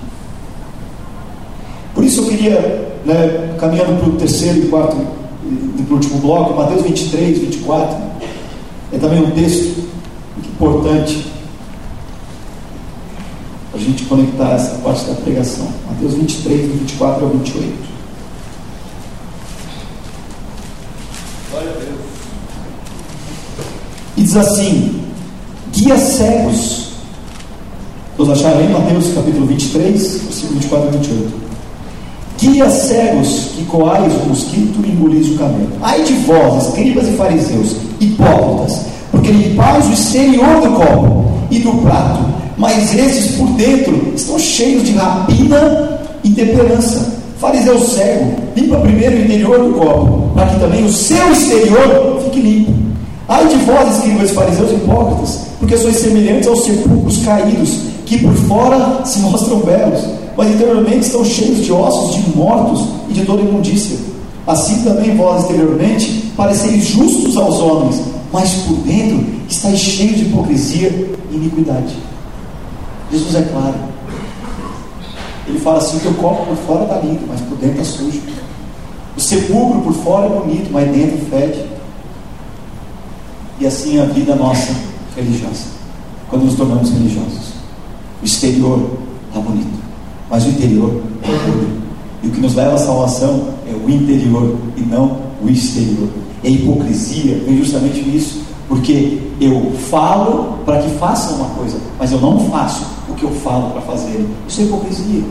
[1.98, 2.61] Por isso eu queria
[3.04, 7.96] né, caminhando para o terceiro e quarto para o último bloco, Mateus 23, 24.
[8.92, 9.82] É também um texto
[10.38, 11.26] importante
[13.72, 15.66] para a gente conectar essa parte da pregação.
[15.88, 17.72] Mateus 23, 24 ao 28.
[24.16, 25.02] E diz assim:
[25.72, 26.90] guia cegos.
[28.16, 31.47] Todos acharam aí Mateus capítulo 23, versículo 24 a 28.
[32.40, 35.72] Guia cegos que coais o mosquito e engolis o camelo.
[35.83, 41.72] Ai de vós, escribas e fariseus, hipócritas, porque limpais o exterior do copo e do
[41.83, 42.20] prato,
[42.57, 47.18] mas esses por dentro estão cheios de rapina e temperança.
[47.40, 52.40] Fariseu cego, limpa primeiro o interior do copo, para que também o seu exterior fique
[52.40, 52.72] limpo.
[53.29, 59.05] Ai de vós, escribas fariseus hipócritas, porque sois semelhantes aos sepulcros caídos, que por fora
[59.05, 63.98] se mostram belos, mas interiormente estão cheios de ossos de mortos e de toda imundícia.
[64.46, 68.01] Assim também vós, exteriormente, pareceis justos aos homens,
[68.33, 71.92] mas por dentro estáis cheios de hipocrisia e iniquidade.
[73.11, 73.74] Jesus é claro.
[75.48, 78.22] Ele fala assim: o teu copo por fora está lindo, mas por dentro está sujo.
[79.16, 81.64] O sepulcro por fora é bonito, mas dentro fede.
[83.59, 84.72] E assim é a vida nossa
[85.16, 85.64] religiosa.
[86.31, 87.55] Quando nos tornamos religiosos,
[88.22, 88.98] o exterior
[89.29, 89.88] está bonito,
[90.30, 91.68] mas o interior é podre.
[92.22, 96.08] E o que nos leva à salvação é o interior e não o exterior.
[96.44, 102.20] A hipocrisia vem justamente nisso, porque eu falo para que façam uma coisa, mas eu
[102.20, 104.26] não faço o que eu falo para fazer.
[104.46, 105.22] Isso é hipocrisia.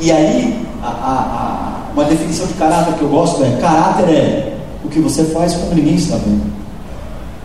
[0.00, 4.58] E aí, a, a, a, uma definição de caráter que eu gosto é: caráter é
[4.84, 6.52] o que você faz quando ninguém está vendo.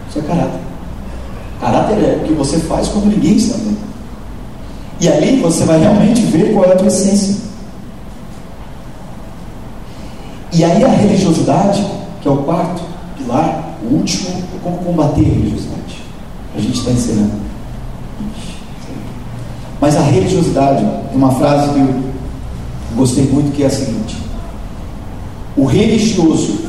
[0.09, 0.59] Isso é caráter.
[1.61, 3.88] Caráter é o que você faz quando ninguém está vendo.
[4.99, 7.37] E ali você vai realmente ver qual é a tua essência.
[10.51, 11.85] E aí a religiosidade,
[12.21, 12.81] que é o quarto
[13.17, 16.03] pilar, o último, é como combater a religiosidade.
[16.55, 17.31] A gente está ensinando.
[19.79, 21.93] Mas a religiosidade, tem uma frase que eu
[22.95, 24.17] gostei muito que é a seguinte:
[25.55, 26.59] o religioso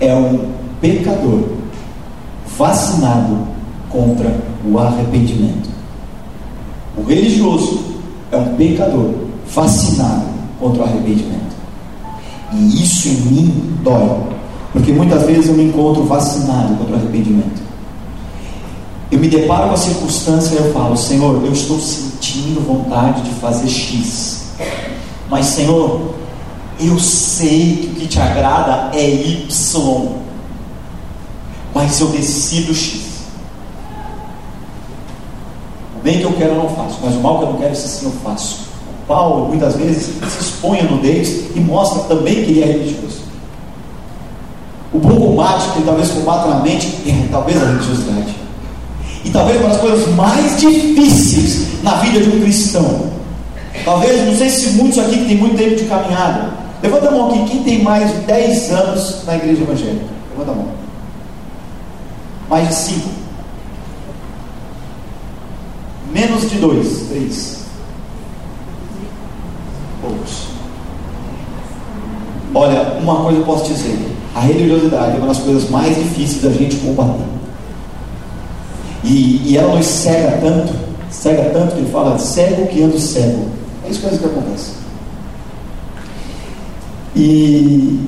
[0.00, 1.44] é um pecador
[2.56, 3.38] vacinado
[3.90, 5.69] contra o arrependimento.
[6.96, 7.80] O religioso
[8.32, 9.14] é um pecador
[9.52, 10.26] vacinado
[10.58, 11.56] contra o arrependimento.
[12.52, 14.18] E isso em mim dói,
[14.72, 17.60] porque muitas vezes eu me encontro vacinado contra o arrependimento.
[19.10, 23.30] Eu me deparo com a circunstância e eu falo: Senhor, eu estou sentindo vontade de
[23.40, 24.52] fazer X,
[25.28, 26.14] mas Senhor,
[26.78, 30.08] eu sei que o que te agrada é Y,
[31.74, 33.10] mas eu decido X.
[35.96, 37.72] O bem que eu quero eu não faço, mas o mal que eu não quero,
[37.72, 38.68] esse sim eu faço.
[39.02, 43.20] O Paulo muitas vezes se expõe a nudez e mostra também que ele é religioso.
[44.92, 48.34] O bom combate que talvez combata na mente é talvez a religiosidade.
[49.24, 53.10] E talvez uma das coisas mais difíceis na vida de um cristão.
[53.84, 57.28] Talvez, não sei se muitos aqui que tem muito tempo de caminhada, Levanta a mão
[57.28, 60.06] aqui, quem tem mais de 10 anos na igreja evangélica?
[60.30, 60.68] Levanta a mão.
[62.48, 63.08] Mais de 5.
[66.12, 67.60] Menos de 2, 3.
[70.00, 70.48] Poucos.
[72.54, 73.98] Olha, uma coisa eu posso dizer:
[74.34, 77.24] a religiosidade é uma das coisas mais difíceis da gente combater.
[79.04, 80.74] E, e ela nos cega tanto,
[81.10, 83.48] cega tanto que ele fala, cego que anda cego.
[83.86, 84.72] É isso que acontece.
[87.16, 87.98] E,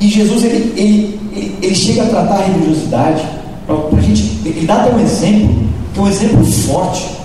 [0.00, 3.22] e Jesus ele, ele, ele, ele, chega a tratar a religiosidade
[3.66, 4.40] para a gente.
[4.44, 7.15] Ele dá até um exemplo, que é um exemplo forte.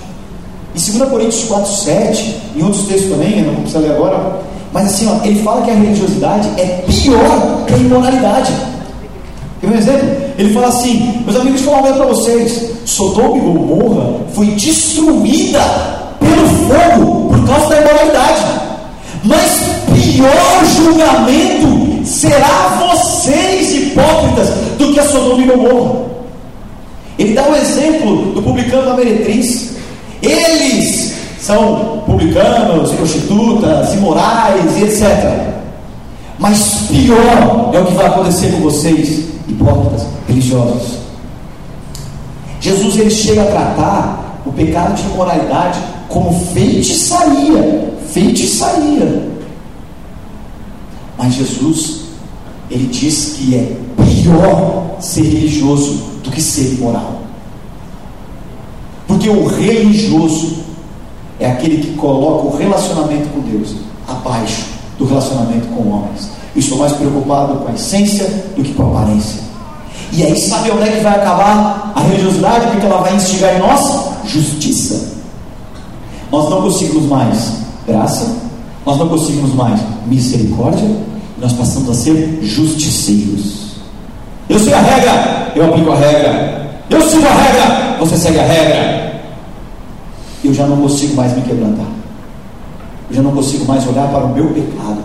[0.75, 4.41] Em 2 Coríntios 4, 7, em outros textos também, eu não vou precisar ler agora,
[4.71, 8.53] mas assim, ó, ele fala que a religiosidade é pior que a imoralidade.
[9.60, 10.10] Quer um exemplo?
[10.38, 15.61] Ele fala assim: meus amigos, falar uma para vocês: Sodoma e Gomorra foi destruída
[16.19, 18.41] pelo fogo por causa da imoralidade.
[19.24, 19.61] Mas
[19.93, 24.49] pior julgamento será vocês, hipócritas,
[24.80, 26.11] do que a Sodoma e Gomorra.
[27.19, 29.76] Ele dá o um exemplo do publicano da meretriz.
[30.22, 35.51] Eles são publicanos, prostitutas, imorais e etc.
[36.38, 40.99] Mas pior é o que vai acontecer com vocês, hipócritas, religiosos.
[42.59, 49.30] Jesus ele chega a tratar o pecado de imoralidade como feitiçaria, feitiçaria.
[51.17, 52.01] Mas Jesus,
[52.69, 55.93] ele diz que é pior ser religioso
[56.24, 57.20] do que ser imoral.
[59.22, 60.63] Porque o religioso
[61.39, 63.76] é aquele que coloca o relacionamento com Deus
[64.07, 64.65] abaixo
[64.97, 66.28] do relacionamento com homens.
[66.55, 68.26] Estou mais preocupado com a essência
[68.57, 69.41] do que com a aparência.
[70.11, 72.65] E aí, sabe onde é que vai acabar a religiosidade?
[72.72, 75.11] Porque ela vai instigar em nós justiça.
[76.32, 78.38] Nós não conseguimos mais graça,
[78.84, 80.89] nós não conseguimos mais misericórdia,
[81.38, 83.76] nós passamos a ser justiceiros.
[84.49, 86.72] Eu sei a regra, eu aplico a regra.
[86.89, 89.11] Eu sigo a regra, você segue a regra.
[90.44, 91.86] Eu já não consigo mais me quebrantar.
[93.10, 94.98] Eu já não consigo mais olhar para o meu pecado.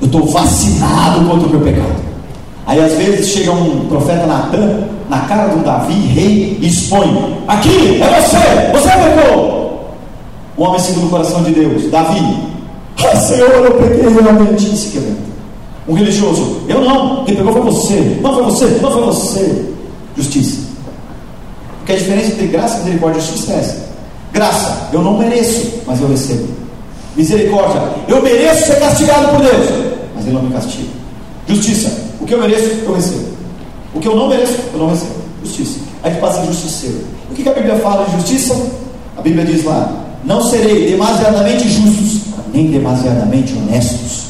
[0.00, 2.10] Eu estou vacinado contra o meu pecado.
[2.66, 7.38] Aí às vezes chega um profeta Natan na cara de um Davi, rei, e expõe:
[7.48, 9.96] Aqui é você, você pecou.
[10.56, 12.50] O homem segundo o coração de Deus, Davi,
[13.04, 14.66] ah, Senhor, eu pequei realmente.
[14.66, 15.30] E se quebranta.
[15.88, 19.64] Um religioso, eu não, quem pegou foi você, não foi você, não foi você.
[20.16, 20.68] Justiça.
[21.78, 23.89] Porque a diferença entre graça, misericórdia e justiça é essa.
[24.40, 26.48] Graça, eu não mereço, mas eu recebo.
[27.14, 29.66] Misericórdia, eu mereço ser castigado por Deus,
[30.16, 30.88] mas Ele não me castiga.
[31.46, 33.26] Justiça, o que eu mereço, eu recebo.
[33.94, 35.12] O que eu não mereço, eu não recebo.
[35.44, 35.80] Justiça.
[36.02, 37.04] Aí que passa justiceiro.
[37.30, 38.56] O que, que a Bíblia fala de justiça?
[39.14, 39.92] A Bíblia diz lá:
[40.24, 44.22] Não serei demasiadamente justos, nem demasiadamente honestos.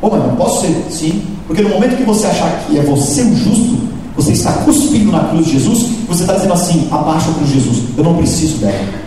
[0.00, 0.86] Ô, mas não posso ser?
[0.88, 1.22] Sim.
[1.46, 3.76] Porque no momento que você achar que é você o justo,
[4.16, 7.60] você está cuspindo na cruz de Jesus, você está dizendo assim: abaixa a cruz de
[7.60, 9.03] Jesus, eu não preciso dela.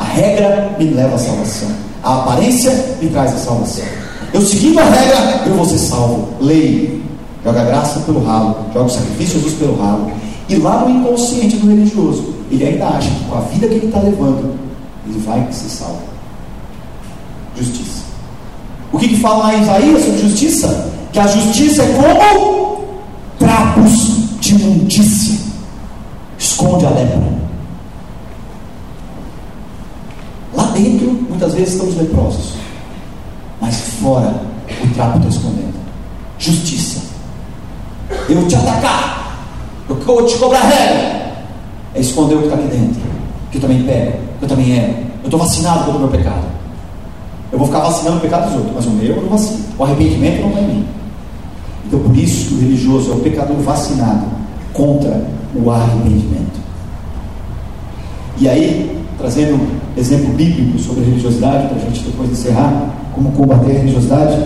[0.00, 1.68] A regra me leva à salvação,
[2.02, 3.84] a aparência me traz a salvação.
[4.32, 6.28] Eu seguindo a regra, eu vou ser salvo.
[6.40, 7.02] Lei,
[7.44, 10.10] joga a graça pelo ralo, joga o sacrifício de Jesus pelo ralo.
[10.48, 13.86] E lá no inconsciente do religioso, ele ainda acha que com a vida que ele
[13.86, 14.58] está levando,
[15.06, 16.02] ele vai ser salvo.
[17.56, 18.02] Justiça.
[18.92, 20.92] O que, que fala lá em Isaías sobre justiça?
[21.12, 22.84] Que a justiça é como
[23.38, 25.38] trapos de imundícia.
[26.38, 27.40] Esconde a lepra.
[30.54, 32.54] Lá dentro, muitas vezes estamos leprosos.
[33.60, 34.34] Mas fora,
[34.82, 35.74] o trapo está escondendo.
[36.38, 37.00] Justiça.
[38.28, 39.44] Eu vou te atacar.
[39.88, 41.32] Eu vou te cobrar regra.
[41.94, 43.00] É esconder o que está aqui dentro.
[43.50, 44.12] Que eu também pego.
[44.38, 44.94] Que eu também erro.
[45.22, 46.50] Eu estou vacinado pelo meu pecado.
[47.52, 49.64] Eu vou ficar vacinando o pecado dos outros, mas o meu eu não vacino.
[49.76, 50.88] O arrependimento não vai em mim.
[51.86, 54.26] Então por isso que o religioso é o pecador vacinado
[54.72, 56.60] contra o arrependimento.
[58.38, 59.60] E aí, trazendo
[59.96, 64.36] exemplo bíblico sobre religiosidade, para a gente depois encerrar, como combater a religiosidade,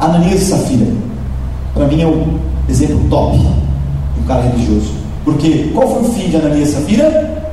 [0.00, 0.86] Ananias e Safira,
[1.74, 2.38] para mim é um
[2.68, 4.92] exemplo top de um cara religioso.
[5.24, 7.50] Porque qual foi o fim de Ananias e Safira?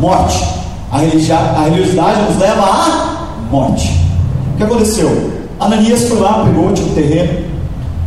[0.00, 0.44] Morte.
[0.90, 3.92] A, religiosidade nos leva à morte.
[4.54, 5.30] O que aconteceu?
[5.60, 7.44] Ananias foi lá, pegou, tinha um terreno,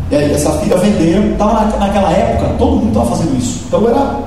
[0.09, 3.63] e aí essa filha vendeu, estava na, naquela época, todo mundo estava fazendo isso.
[3.67, 4.19] Então era,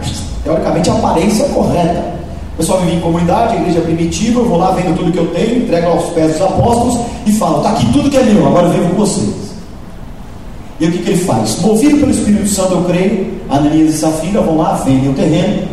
[0.42, 2.14] teoricamente, a aparência correta.
[2.54, 5.64] O pessoal vivia em comunidade, igreja primitiva, eu vou lá, vendo tudo que eu tenho,
[5.64, 8.72] entrego aos pés dos apóstolos e falo, está aqui tudo que é meu, agora eu
[8.72, 9.34] venho com vocês.
[10.78, 11.60] E o que, que ele faz?
[11.60, 15.68] Movido pelo Espírito Santo, eu creio, Ananias e Safira vão lá, vendem o terreno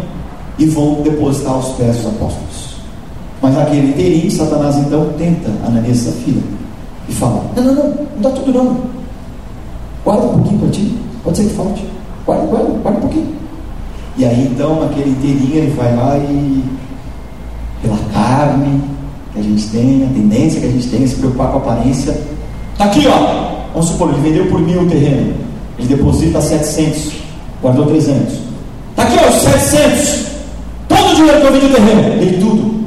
[0.57, 2.75] e vão depositar aos pés dos apóstolos.
[3.43, 6.41] Mas naquele inteirinho, Satanás então tenta Ananias e Safira
[7.09, 8.77] e fala: Não, não, não, não dá tudo não.
[10.03, 11.85] Guarda um pouquinho para ti, pode ser que falte.
[12.25, 13.40] Guarda, guarda, guarda um pouquinho.
[14.17, 16.63] E aí então, naquele inteirinho, ele vai lá e,
[17.81, 18.81] pela carne
[19.33, 22.19] que a gente tem, a tendência que a gente tem, se preocupar com a aparência.
[22.73, 23.51] Está aqui, ó.
[23.73, 25.33] Vamos supor, ele vendeu por mil o terreno.
[25.79, 27.13] Ele deposita 700,
[27.61, 28.33] guardou 300.
[28.91, 30.25] Está aqui, ó, os 700.
[30.87, 32.81] Todo o dinheiro que eu vendi o terreno, ele tudo.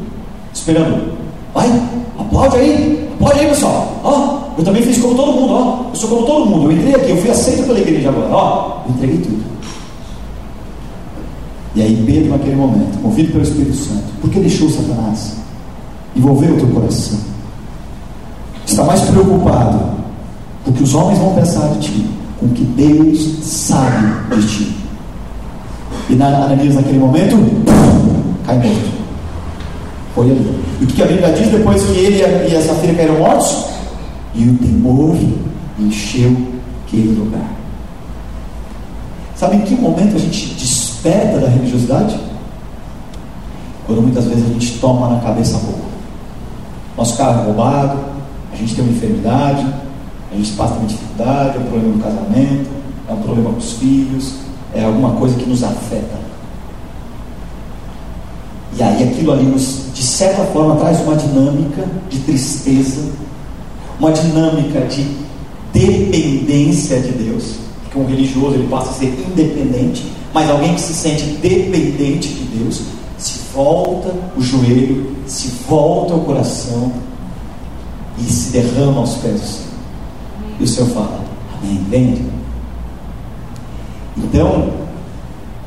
[0.53, 1.15] Esperando.
[1.55, 1.83] Vai,
[2.19, 4.01] aplaude aí, aplaude aí, pessoal.
[4.05, 5.87] Ó, eu também fiz como todo mundo, ó.
[5.89, 6.71] Eu sou como todo mundo.
[6.71, 8.79] Eu entrei aqui, eu fui aceito pela igreja agora, ó.
[8.87, 9.54] Eu entreguei tudo.
[11.75, 15.37] E aí Pedro, naquele momento, movido pelo Espírito Santo, porque deixou Satanás
[16.15, 17.19] envolver o teu coração?
[18.65, 19.95] Está mais preocupado
[20.65, 22.07] com o que os homens vão pensar de ti,
[22.39, 24.77] com o que Deus sabe de ti.
[26.09, 27.37] E na Ananias, naquele momento,
[28.47, 28.95] cai morto.
[30.15, 30.61] Foi ali.
[30.81, 33.65] E o que a Bíblia diz depois que ele e a Safira caíram mortos?
[34.35, 35.17] E o temor
[35.79, 36.37] encheu
[36.87, 37.51] aquele lugar.
[39.35, 40.54] Sabe em que momento a gente
[41.05, 42.19] desperta da religiosidade?
[43.87, 45.85] Quando muitas vezes a gente toma na cabeça pouco.
[46.97, 47.99] Nosso carro é roubado,
[48.51, 49.67] a gente tem uma enfermidade,
[50.33, 52.71] a gente passa uma dificuldade, é um problema no casamento,
[53.09, 54.35] é um problema com os filhos,
[54.73, 56.25] é alguma coisa que nos afeta.
[58.77, 63.11] E aí aquilo ali nos, de certa forma, traz uma dinâmica de tristeza,
[64.01, 65.07] uma dinâmica de
[65.73, 67.57] dependência de Deus.
[67.83, 72.59] Porque um religioso ele passa a ser independente, mas alguém que se sente dependente de
[72.59, 72.83] Deus,
[73.17, 76.93] se volta o joelho, se volta o coração
[78.19, 79.65] e se derrama aos pés do Senhor.
[80.59, 81.21] E o Senhor fala:
[81.57, 82.27] Amém, vem.
[84.17, 84.71] Então,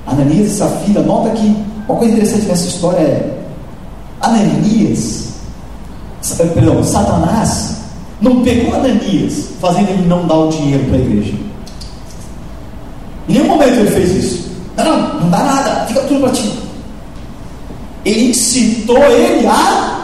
[0.06, 3.40] Ananias e Safira, nota que uma coisa interessante nessa história é
[4.20, 5.30] Ananias,
[6.54, 7.78] perdão, Satanás
[8.20, 11.34] não pegou Ananias fazendo ele não dar o dinheiro para a igreja.
[13.30, 14.47] Em nenhum momento ele fez isso.
[14.78, 16.54] Não, não, não dá nada, fica tudo para ti.
[18.06, 19.98] Ele incitou ele a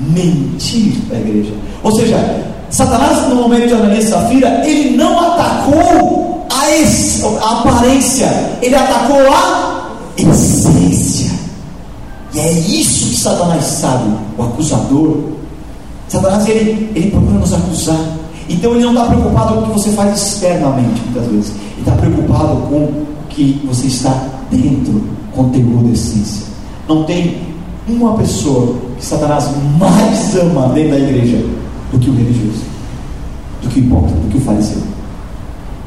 [0.00, 1.54] mentir para a igreja.
[1.82, 7.60] Ou seja, Satanás, no momento de Ananias e Safira, ele não atacou a, es, a
[7.60, 8.28] aparência,
[8.60, 11.32] ele atacou a essência.
[12.34, 15.18] E é isso que Satanás sabe, o acusador.
[16.08, 18.00] Satanás ele, ele procura nos acusar.
[18.48, 21.50] Então ele não está preocupado com o que você faz externamente, muitas vezes.
[21.50, 25.02] Ele está preocupado com que você está dentro,
[25.34, 26.46] conteúdo, essência.
[26.88, 27.38] Não tem
[27.88, 31.44] uma pessoa que Satanás mais ama dentro da igreja
[31.90, 32.62] do que o religioso,
[33.62, 34.82] do que o hipócrita, do que o fariseu.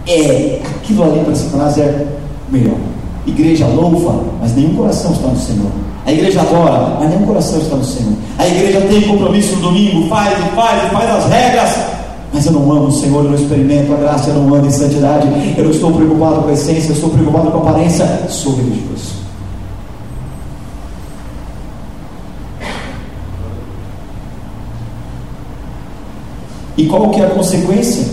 [0.08, 2.08] É, aquilo ali para Satanás é
[2.52, 2.78] melhor.
[3.26, 5.72] Igreja louva, mas nenhum coração está no Senhor.
[6.06, 8.14] A igreja adora, mas nenhum coração está no Senhor.
[8.38, 11.76] A igreja tem compromisso no domingo, faz e faz e faz as regras,
[12.36, 14.70] mas eu não amo o Senhor, eu não experimento a graça, eu não ando em
[14.70, 15.26] santidade,
[15.58, 19.16] eu não estou preocupado com a essência, eu estou preocupado com a aparência, sou religioso.
[26.78, 28.06] E qual que é a consequência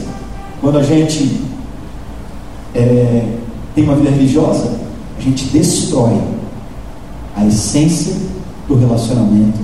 [0.60, 1.40] quando a gente
[2.76, 3.26] é,
[3.74, 4.70] tem uma vida religiosa?
[5.18, 6.16] A gente destrói
[7.36, 8.14] a essência
[8.68, 9.58] do relacionamento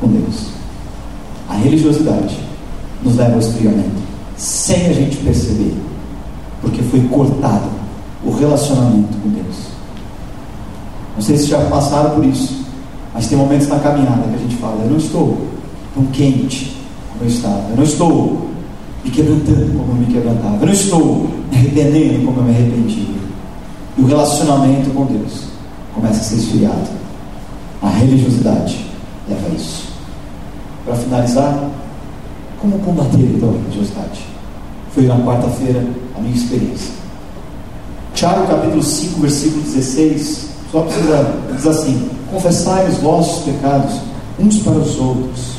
[0.00, 0.46] com Deus.
[1.46, 2.48] A religiosidade
[3.02, 3.97] nos leva ao esfriamento,
[4.38, 5.74] sem a gente perceber,
[6.62, 7.68] porque foi cortado
[8.24, 9.56] o relacionamento com Deus.
[11.16, 12.64] Não sei se já passaram por isso,
[13.12, 15.38] mas tem momentos na caminhada que a gente fala: eu não estou
[15.92, 16.76] tão quente
[17.12, 18.48] como eu estava, eu não estou
[19.04, 23.18] me quebrantando como eu me quebrantava, eu não estou me arrependendo como eu me arrependia.
[23.96, 25.48] E o relacionamento com Deus
[25.92, 26.88] começa a ser esfriado.
[27.82, 28.86] A religiosidade
[29.28, 29.88] leva a isso.
[30.84, 31.70] Para finalizar,
[32.60, 34.26] como combater então a religiosidade?
[34.92, 35.84] Foi na quarta-feira
[36.16, 36.92] a minha experiência.
[38.14, 44.00] Tiago capítulo 5, versículo 16, só precisa diz assim: confessai os vossos pecados
[44.38, 45.58] uns para os outros.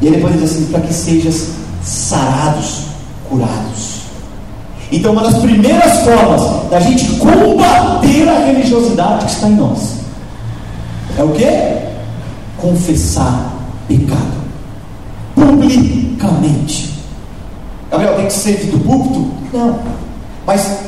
[0.00, 1.50] E ele depois diz assim: para que sejas
[1.82, 2.84] sarados,
[3.28, 4.00] curados.
[4.92, 10.00] Então, uma das primeiras formas da gente combater a religiosidade que está em nós
[11.16, 11.46] é o que?
[12.60, 13.52] Confessar
[13.86, 14.39] pecado
[15.34, 16.90] publicamente.
[17.90, 19.30] Gabriel, tem que ser do púlpito?
[19.52, 19.78] Não.
[20.46, 20.78] Mas,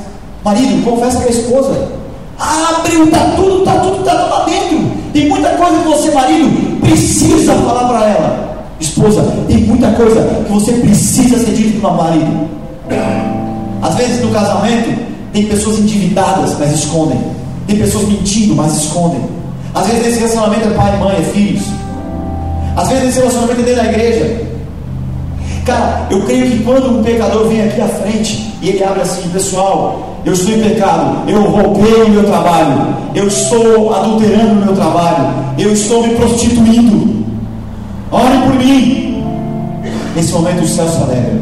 [0.45, 1.88] marido, confessa para a esposa.
[2.38, 4.90] Abriu, está tudo, está tudo, está tudo lá dentro.
[5.12, 8.66] Tem muita coisa que você, marido, precisa falar para ela.
[8.80, 12.49] Esposa, tem muita coisa que você precisa ser dito para o marido.
[13.80, 17.18] Às vezes no casamento, tem pessoas endividadas, mas escondem.
[17.66, 19.20] Tem pessoas mentindo, mas escondem.
[19.74, 21.64] Às vezes esse relacionamento é pai, mãe, é filhos.
[22.77, 24.53] Às vezes esse relacionamento é dentro da igreja.
[25.64, 29.29] Cara, eu creio que quando um pecador vem aqui à frente e ele abre assim,
[29.29, 34.75] pessoal, eu estou em pecado, eu roubei o meu trabalho, eu estou adulterando o meu
[34.75, 37.25] trabalho, eu estou me prostituindo.
[38.11, 39.25] Ore por mim.
[40.14, 41.41] Nesse momento o céu se alegra.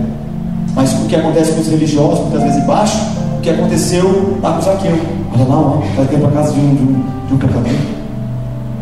[0.75, 2.99] Mas o que acontece com os religiosos, muitas vezes embaixo,
[3.39, 4.99] o que aconteceu lá com Zaqueu.
[5.35, 7.73] Olha lá, ó, vai ter para casa de um, de um, de um pecador.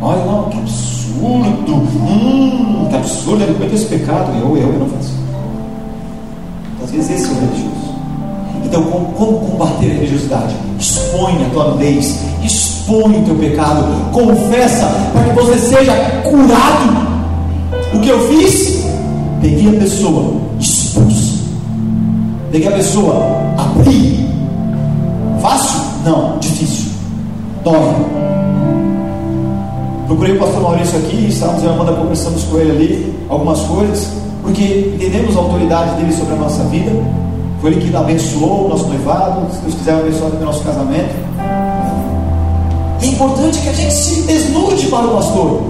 [0.03, 0.98] Olha lá, que absurdo.
[1.21, 4.33] Hum, que absurdo, ele cometeu esse pecado.
[4.39, 5.13] Eu, eu, eu não faço.
[6.83, 7.79] Às vezes esse é o religioso.
[8.65, 10.55] Então, como, como combater a religiosidade?
[10.79, 17.09] Expõe a tua nudez, expõe o teu pecado, confessa para que você seja curado.
[17.95, 18.85] O que eu fiz?
[19.41, 21.39] Peguei a pessoa, expus.
[22.51, 24.29] Peguei a pessoa, abri.
[25.41, 25.81] Fácil?
[26.05, 26.91] Não, difícil.
[27.65, 28.28] Dói.
[30.09, 34.09] Procurei o pastor Maurício aqui, estávamos em Amanda conversamos com ele ali, algumas coisas,
[34.43, 36.91] porque entendemos a autoridade dele sobre a nossa vida.
[37.61, 41.15] Foi ele que abençoou o nosso noivado, se Deus quiser abençoar o nosso casamento.
[43.03, 45.63] É importante que a gente se desnude para o pastor.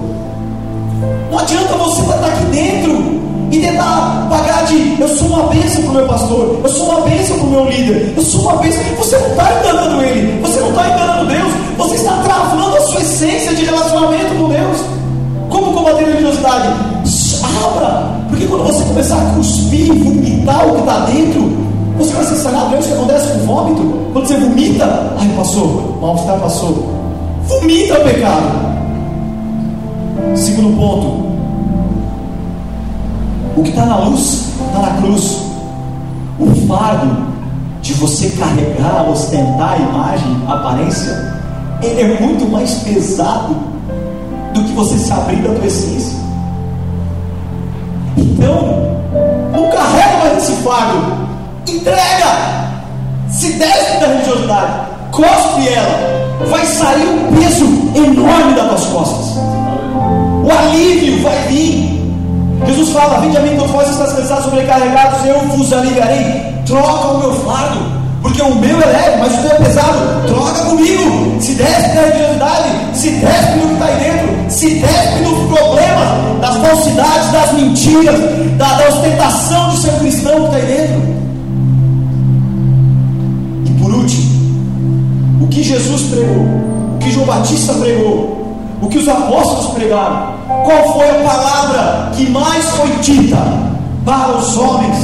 [1.33, 3.21] Não adianta você estar aqui dentro
[3.51, 7.01] e tentar pagar de eu sou uma bênção para o meu pastor, eu sou uma
[7.01, 8.85] bênção para o meu líder, eu sou uma bênção.
[8.99, 13.01] Você não está enganando ele, você não está enganando Deus, você está travando a sua
[13.01, 14.79] essência de relacionamento com Deus.
[15.49, 16.69] Como combater a religiosidade?
[17.65, 21.57] Abra, porque quando você começar a cuspir vomitar o que está dentro,
[21.97, 22.75] você vai ser sanado.
[22.75, 24.11] É o que acontece com o vômito.
[24.13, 26.95] Quando você vomita, ai passou, mal-estar passou.
[27.47, 28.69] Vomita o pecado.
[30.35, 31.29] Segundo ponto,
[33.57, 35.43] O que está na luz está na cruz.
[36.39, 37.29] O fardo
[37.81, 41.38] de você carregar, ostentar a imagem, a aparência,
[41.83, 43.55] ele é muito mais pesado
[44.53, 46.19] do que você se abrir da tua essência.
[48.17, 48.97] Então,
[49.53, 51.29] não carrega mais esse fardo,
[51.67, 52.79] entrega,
[53.31, 57.65] se desce da religiosidade, cospe ela, vai sair um peso
[57.95, 59.37] enorme das tuas costas,
[60.45, 61.99] o alívio vai vir.
[62.67, 66.59] Jesus fala: Vinde a mim, todos vós estás cansados, sobrecarregados, eu vos aliviarei.
[66.67, 70.27] Troca o meu fardo, porque o meu é leve, mas o teu é pesado.
[70.27, 71.41] Troca comigo.
[71.41, 76.41] Se despe da religiosidade, se despe do que está aí dentro, se despe dos problemas,
[76.41, 78.21] das falsidades, das mentiras,
[78.57, 81.19] da, da ostentação de ser cristão que está aí dentro.
[83.67, 86.45] E por último, o que Jesus pregou,
[86.95, 92.29] o que João Batista pregou, o que os apóstolos pregaram, qual foi a palavra que
[92.31, 93.39] mais foi dita
[94.05, 94.97] para os homens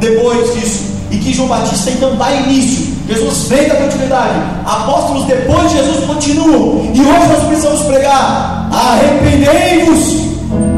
[0.00, 0.91] depois disso?
[1.12, 2.92] E que João Batista então dá início.
[3.06, 4.40] Jesus vem da continuidade.
[4.64, 6.90] Apóstolos depois de Jesus continuam.
[6.92, 10.16] E hoje nós precisamos pregar: arrependei-vos,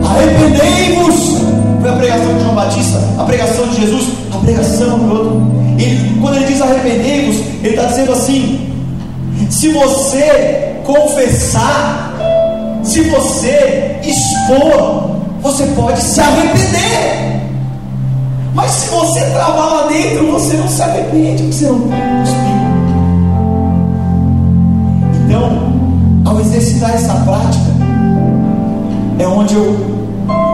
[0.05, 1.45] arrependei-vos.
[1.81, 4.05] Foi a pregação de João Batista, a pregação de Jesus,
[4.35, 5.55] a pregação do outro.
[5.79, 8.71] Ele, quando ele diz arrependei-vos, ele está dizendo assim:
[9.49, 12.05] se você confessar
[12.85, 15.11] se você expor,
[15.41, 17.34] você pode se arrepender.
[18.55, 22.55] Mas se você travar lá dentro, você não se arrepende, porque você não cuspiu.
[25.27, 25.73] Então,
[26.25, 27.65] ao exercitar essa prática,
[29.19, 29.77] é onde eu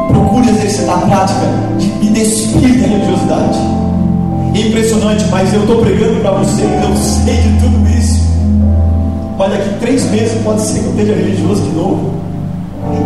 [0.08, 1.46] procuro exercitar a prática
[1.78, 3.58] de me despir da religiosidade.
[4.54, 8.20] É impressionante, mas eu estou pregando para você que eu sei de tudo isso.
[9.38, 12.10] Mas daqui três meses pode ser que eu esteja religioso de novo.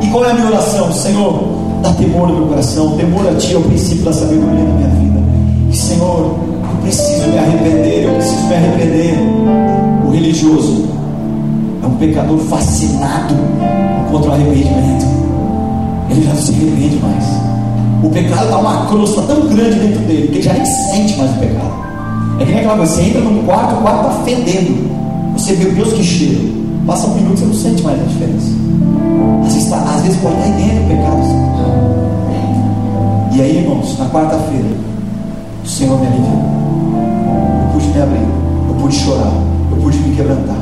[0.02, 0.92] E qual é a minha oração?
[0.92, 4.72] Senhor, dá temor no meu coração, temor a Ti é o princípio da sabedoria da
[4.72, 5.20] minha vida.
[5.70, 9.14] E Senhor, eu preciso me arrepender, eu preciso me arrepender.
[10.06, 10.86] O religioso
[11.82, 13.34] é um pecador fascinado
[14.10, 15.04] contra o arrependimento.
[16.10, 17.24] Ele já não se arrepende mais.
[18.02, 21.30] O pecado está uma crosta tão grande dentro dele que ele já nem sente mais
[21.32, 21.84] o pecado.
[22.40, 24.90] É que nem aquela coisa, você entra num quarto, o quarto está fedendo.
[25.34, 26.64] Você vê, Deus que cheiro.
[26.86, 28.48] Passa um minuto, você não sente mais a diferença.
[29.46, 31.44] Às vezes, às vezes pode estar dentro o pecado.
[33.34, 34.68] E aí, irmãos, na quarta-feira,
[35.64, 36.54] o Senhor me aliviou.
[37.62, 38.28] Eu pude me abrir,
[38.68, 39.32] eu pude chorar,
[39.70, 40.56] eu pude me quebrantar.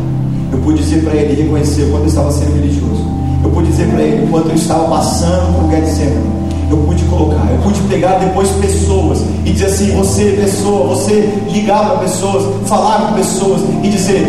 [0.50, 3.04] Eu pude dizer para ele, reconhecer quando eu estava sendo religioso.
[3.44, 6.42] Eu pude dizer para ele quando eu estava passando por Getsemane.
[6.70, 11.84] Eu pude colocar, eu pude pegar depois pessoas e dizer assim: você, pessoa, você ligar
[11.84, 14.26] para pessoas, falar com pessoas e dizer: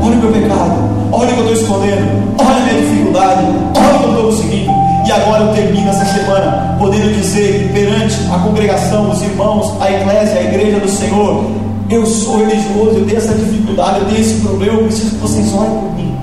[0.00, 0.74] olha o meu pecado,
[1.12, 3.44] olha o que eu estou escondendo, olha a minha dificuldade,
[3.76, 4.72] olha o que eu estou conseguindo.
[5.04, 10.38] E agora eu termino essa semana podendo dizer perante a congregação, os irmãos, a eclésia,
[10.38, 11.44] a igreja do Senhor:
[11.90, 15.52] eu sou religioso, eu tenho essa dificuldade, eu tenho esse problema, eu preciso que vocês
[15.52, 16.16] orem por mim.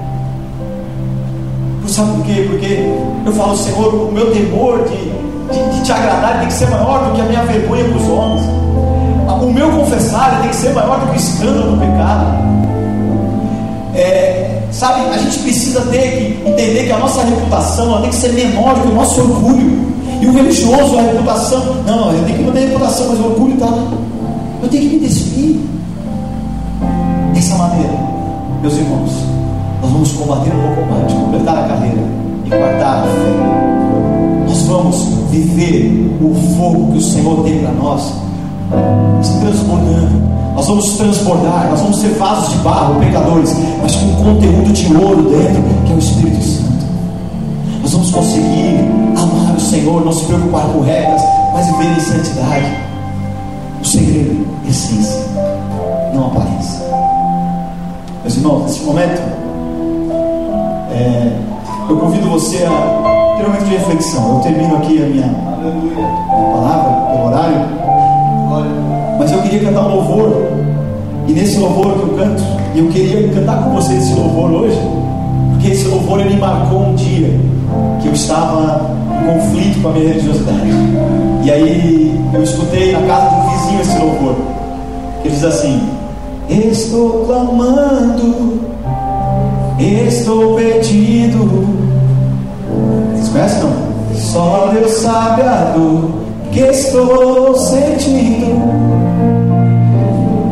[1.88, 2.45] Sabe por quê?
[2.47, 2.89] Porque
[3.26, 4.95] eu falo, Senhor, o meu temor de,
[5.53, 8.07] de, de te agradar tem que ser maior do que a minha vergonha para os
[8.07, 8.41] homens.
[9.41, 12.59] O meu confessar tem que ser maior do que o escândalo do pecado.
[13.95, 18.33] É, sabe, a gente precisa ter que entender que a nossa reputação tem que ser
[18.33, 19.89] menor do que o nosso orgulho.
[20.21, 23.53] E o religioso, a reputação, não, eu tenho que manter a reputação, mas o orgulho
[23.53, 23.67] está.
[24.61, 25.59] Eu tenho que me despir.
[27.33, 27.93] Dessa maneira,
[28.61, 29.11] meus irmãos,
[29.81, 32.01] nós vamos combater o bom combate, completar a carreira
[32.45, 34.47] e guardar a fé.
[34.47, 38.13] Nós vamos viver o fogo que o Senhor tem para nós,
[39.21, 40.38] se transbordando.
[40.60, 45.30] Nós vamos transbordar, nós vamos ser vasos de barro, pecadores, mas com conteúdo de ouro
[45.30, 46.86] dentro, que é o Espírito Santo.
[47.82, 48.80] Nós vamos conseguir
[49.16, 51.22] amar o Senhor, não se preocupar com regras,
[51.53, 52.78] mas viver em santidade.
[53.82, 55.26] O segredo, essência,
[56.14, 56.82] não aparência.
[58.24, 59.22] Meus irmãos, nesse momento,
[60.91, 61.38] é,
[61.88, 64.36] eu convido você a ter um momento de reflexão.
[64.36, 67.78] Eu termino aqui a minha, minha palavra, pelo horário.
[69.20, 70.47] Mas eu queria cantar um louvor.
[71.28, 72.43] E nesse louvor que eu canto,
[72.76, 74.80] eu queria cantar com você esse louvor hoje,
[75.52, 77.39] porque esse louvor ele marcou um dia
[78.02, 78.89] que eu estava
[79.22, 80.70] em conflito com a minha religiosidade.
[81.43, 84.36] E aí eu escutei na casa do vizinho esse louvor.
[85.22, 85.82] Que diz assim:
[86.50, 88.60] Estou clamando,
[89.80, 91.68] estou pedindo.
[93.14, 93.89] Vocês conhecem não?
[94.16, 96.18] Só Deus sabe a dor
[96.52, 98.60] que estou sentindo.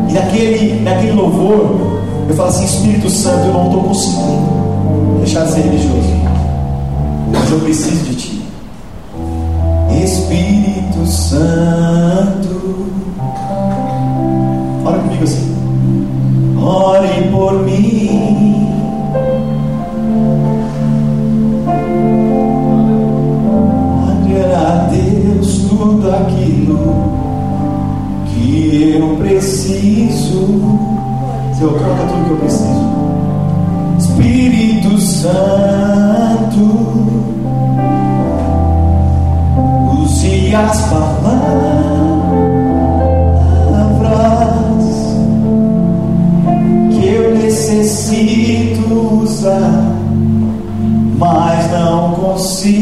[0.08, 5.52] E naquele, naquele louvor, eu falo assim: Espírito Santo, eu não estou conseguindo deixar de
[5.52, 6.08] ser religioso,
[7.32, 8.42] mas eu preciso de Ti.
[10.04, 12.86] Espírito Santo,
[14.84, 15.56] ora comigo assim,
[16.62, 18.67] ore por mim.
[25.78, 27.12] tudo aquilo
[28.26, 30.40] que eu preciso.
[31.54, 32.88] Senhor, troca tudo que eu preciso.
[33.98, 36.60] Espírito Santo,
[40.02, 41.38] use as palavras
[46.90, 49.94] que eu necessito usar,
[51.18, 52.77] mas não consigo.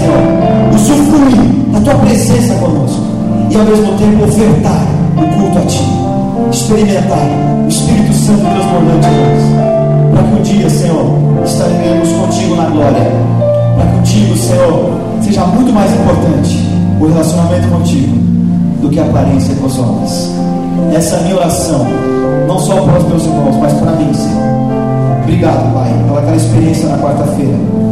[0.00, 0.16] Senhor,
[0.74, 1.36] usufruir
[1.72, 3.02] da tua presença conosco
[3.50, 5.84] e ao mesmo tempo ofertar o culto a ti,
[6.50, 7.28] experimentar
[7.66, 11.04] o Espírito Santo transbordante em nós, para que um dia, Senhor,
[11.44, 13.12] estaremos contigo na glória,
[13.76, 14.90] para que contigo, Senhor,
[15.20, 16.66] seja muito mais importante
[16.98, 18.16] o relacionamento contigo
[18.80, 20.30] do que a aparência com os homens.
[20.96, 21.86] Essa é a minha oração,
[22.48, 24.50] não só para os meus irmãos, mas para mim, Senhor.
[25.24, 27.89] Obrigado, Pai, pelaquela experiência na quarta-feira.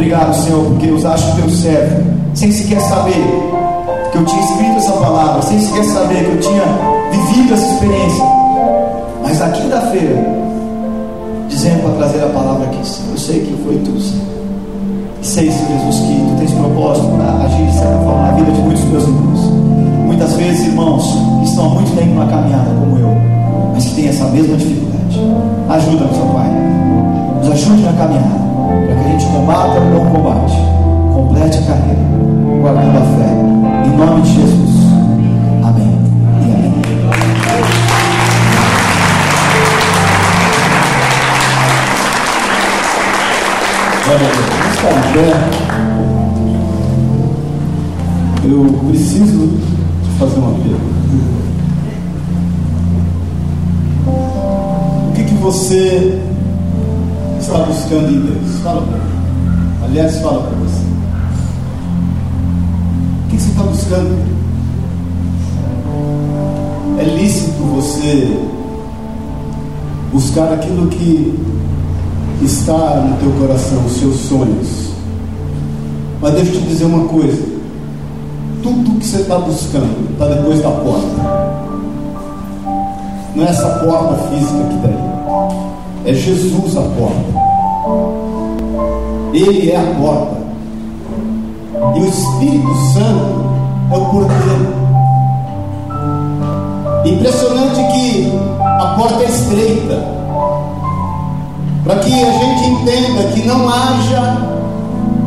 [0.00, 3.22] Obrigado, Senhor, porque usaste o teu servo, sem sequer saber
[4.10, 6.62] que eu tinha escrito essa palavra, sem sequer saber que eu tinha
[7.10, 8.24] vivido essa experiência.
[9.22, 10.16] Mas na quinta-feira,
[11.50, 14.24] dizendo para trazer a palavra aqui, Senhor, eu sei que foi tu, Senhor.
[15.20, 18.60] Sei, Senhor Jesus, que tu tens propósito para agir de certa forma na vida de
[18.62, 19.40] muitos meus irmãos.
[20.06, 21.04] Muitas vezes, irmãos
[21.40, 23.14] que estão há muito tempo na caminhada, como eu,
[23.74, 25.20] mas que têm essa mesma dificuldade.
[25.68, 26.48] Ajuda-nos, ó Pai.
[27.40, 28.49] Nos ajude na caminhada
[28.86, 30.54] para que a gente combata o bom combate,
[31.14, 32.00] complete a carreira,
[32.60, 33.30] guardando a fé.
[33.86, 34.70] Em nome de Jesus.
[35.62, 35.98] Amém.
[36.40, 36.74] E amém.
[48.44, 49.48] Eu preciso
[50.02, 50.80] te fazer uma pergunta.
[54.06, 56.29] O que, que você
[57.50, 58.60] está buscando em Deus?
[58.62, 59.84] Fala para mim.
[59.84, 60.84] Aliás, fala para você.
[63.24, 64.40] O que você está buscando?
[67.00, 68.38] É lícito você
[70.12, 71.34] buscar aquilo que
[72.42, 74.90] está no teu coração, os seus sonhos.
[76.20, 77.42] Mas deixa eu te dizer uma coisa:
[78.62, 81.50] tudo que você está buscando está depois da porta.
[83.34, 85.10] Não é essa porta física que está aí.
[86.06, 87.39] É Jesus a porta.
[89.32, 90.40] Ele é a porta.
[91.96, 93.50] E o Espírito Santo
[93.92, 94.80] é o porteiro.
[97.04, 100.20] Impressionante que a porta é estreita.
[101.84, 104.36] Para que a gente entenda que não haja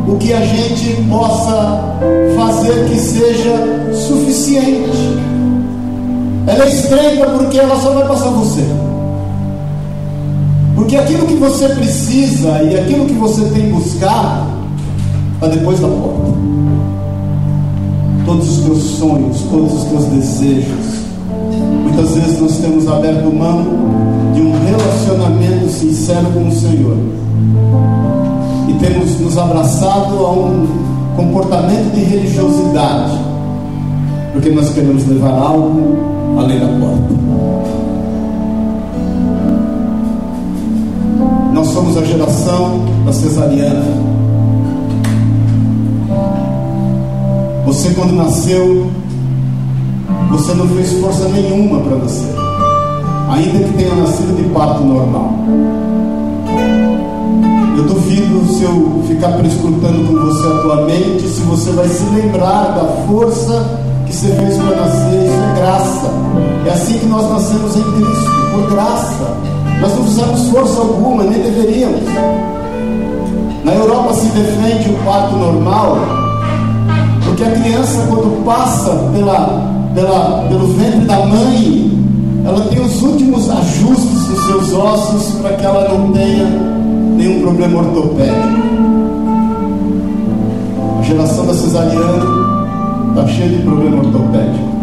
[0.07, 1.95] o que a gente possa
[2.35, 5.17] fazer que seja suficiente.
[6.45, 8.82] Ela é estreita porque ela só vai passar você.
[10.83, 14.49] Porque aquilo que você precisa e aquilo que você tem buscado
[15.35, 16.33] está depois da porta.
[18.25, 21.05] Todos os teus sonhos, todos os teus desejos.
[21.83, 23.63] Muitas vezes nós temos aberto mão
[24.33, 26.97] de um relacionamento sincero com o Senhor.
[28.67, 30.67] E temos nos abraçado a um
[31.15, 33.17] comportamento de religiosidade.
[34.33, 35.97] Porque nós queremos levar algo
[36.37, 37.82] além da porta.
[41.53, 43.85] Nós somos a geração da cesariana.
[47.65, 48.87] Você, quando nasceu,
[50.29, 52.35] você não fez força nenhuma para nascer,
[53.29, 55.33] ainda que tenha nascido de parto normal.
[57.77, 62.85] Eu duvido se eu ficar prescrutando com você atualmente, se você vai se lembrar da
[63.07, 65.25] força que você fez para nascer.
[65.25, 66.11] Isso é graça.
[66.65, 69.52] É assim que nós nascemos em Cristo, por graça.
[69.83, 71.99] Nós não fizemos força alguma, nem deveríamos.
[73.65, 75.97] Na Europa se defende o parto normal,
[77.25, 81.91] porque a criança, quando passa pela, pela, pelo ventre da mãe,
[82.45, 86.45] ela tem os últimos ajustes dos seus ossos para que ela não tenha
[87.17, 88.63] nenhum problema ortopédico.
[90.97, 92.23] A geração da cesariana
[93.09, 94.73] está cheia de problema ortopédico.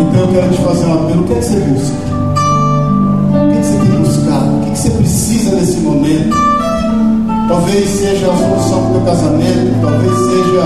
[0.00, 2.05] Então eu quero te fazer um apelo: o que é que você busca?
[4.86, 6.36] Você precisa nesse momento.
[7.48, 10.62] Talvez seja a solução para o casamento, talvez seja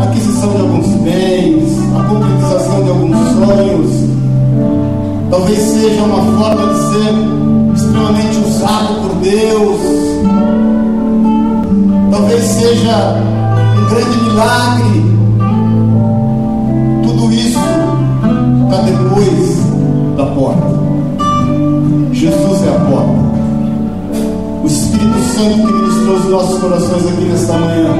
[0.00, 3.90] a aquisição de alguns bens, a concretização de alguns sonhos,
[5.30, 7.14] talvez seja uma forma de ser
[7.74, 9.80] extremamente usado por Deus,
[12.10, 13.22] talvez seja
[13.76, 15.14] um grande milagre.
[17.02, 17.58] Tudo isso
[18.68, 20.93] está depois da porta.
[22.14, 23.34] Jesus é a porta.
[24.62, 27.90] O Espírito Santo que ministrou os nossos corações aqui nesta manhã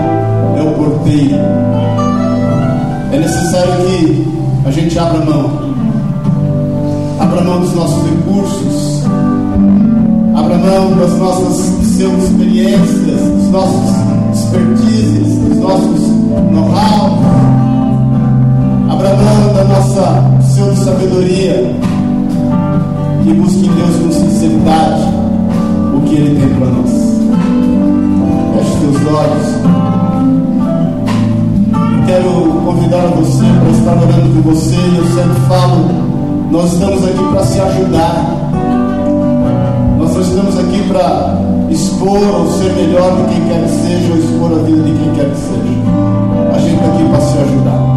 [0.57, 1.35] é o porteiro.
[3.13, 4.29] É necessário que
[4.67, 5.51] a gente abra mão.
[7.19, 9.03] Abra mão dos nossos recursos.
[10.37, 13.91] Abra mão das nossas pseudo-experiências, dos nossos
[14.33, 16.01] expertises, dos nossos
[16.53, 17.19] know-how.
[18.91, 21.84] Abra mão da nossa pseudo-sabedoria.
[23.27, 25.03] E busque Deus com sinceridade
[25.97, 26.91] o que Ele tem para nós.
[28.53, 29.47] Feche teus olhos.
[32.07, 34.77] Quero convidar você para estar orando com você.
[34.77, 35.89] Eu sempre falo,
[36.51, 38.41] nós estamos aqui para se ajudar.
[39.99, 44.19] Nós não estamos aqui para expor ou ser melhor do que quer que seja, ou
[44.19, 46.55] expor a vida de quem quer que seja.
[46.55, 47.95] A gente está aqui para se ajudar.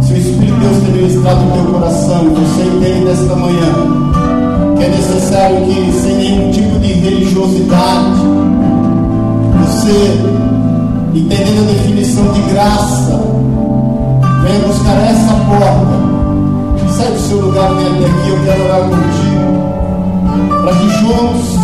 [0.00, 4.03] Se o Espírito de Deus tem ministrado no teu coração você entende nesta manhã
[4.84, 8.20] é necessário que, sem nenhum tipo de religiosidade,
[9.60, 10.20] você,
[11.14, 13.20] entendendo a definição de graça,
[14.42, 16.14] venha buscar essa porta.
[16.96, 19.44] Sai do seu lugar, vem até aqui, eu quero orar contigo.
[20.62, 21.54] Para que juntos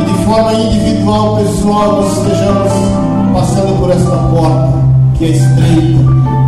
[0.00, 2.72] e de forma individual, pessoal, nós estejamos
[3.34, 4.72] passando por esta porta
[5.18, 5.98] que é estreita,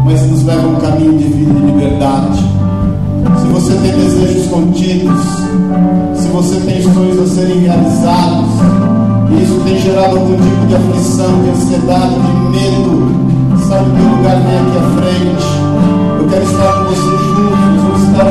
[0.05, 2.50] mas nos leva a um caminho de vida e liberdade
[3.61, 5.21] você tem desejos contidos,
[6.15, 8.49] se você tem sonhos a serem realizados,
[9.31, 12.91] e isso tem gerado algum tipo de aflição, de ansiedade, de medo,
[13.51, 15.47] do teu lugar vem aqui à frente.
[16.19, 18.25] Eu quero estar com você juntos, vamos estar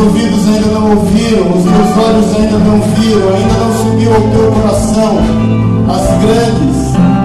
[0.00, 4.52] ouvidos ainda não ouviram, os teus olhos ainda não viram, ainda não subiu ao teu
[4.52, 5.18] coração
[5.88, 6.76] as grandes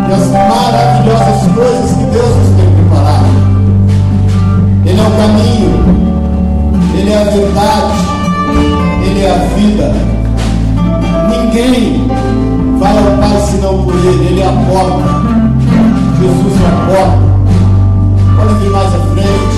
[0.08, 3.46] e as maravilhosas coisas que Deus nos tem preparado.
[4.86, 5.72] Ele é o caminho,
[6.98, 7.94] Ele é a verdade,
[9.06, 9.94] Ele é a vida.
[11.30, 12.08] Ninguém
[12.80, 15.36] vai ao Pai senão por Ele, Ele é a porta.
[16.20, 17.36] Jesus na porta.
[18.38, 19.56] Pode vir mais à frente.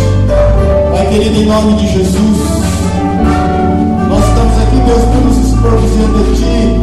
[0.91, 2.66] Pai querido, em nome de Jesus.
[5.81, 6.81] De Ti.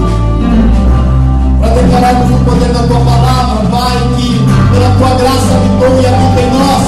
[1.61, 4.28] Para declararmos o poder da Tua palavra, Pai, que
[4.72, 6.84] pela Tua graça habitou e habita em nós.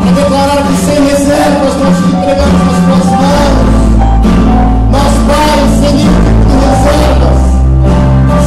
[0.00, 3.78] Para declarar que sem reservas nós te entregamos nas Tuas mãos.
[4.90, 7.40] Nós, Pai, sem nenhum tipo de reservas,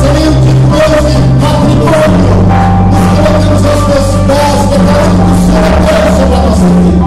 [0.02, 0.66] sem nenhum tipo
[1.08, 2.34] de matrimônio,
[2.92, 7.06] nos colocamos aos Teus pés, declarando que o Senhor é Deus sobre a nossa vida.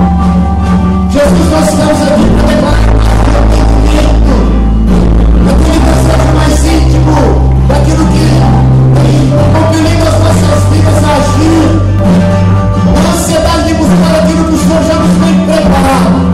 [1.11, 2.74] Jesus, nós estamos aqui para declarar
[7.75, 8.19] daquilo que
[9.01, 11.83] tem compelido as nossas vidas a agir,
[12.97, 16.34] a ansiedade de buscar aquilo que o Senhor já nos tem preparado.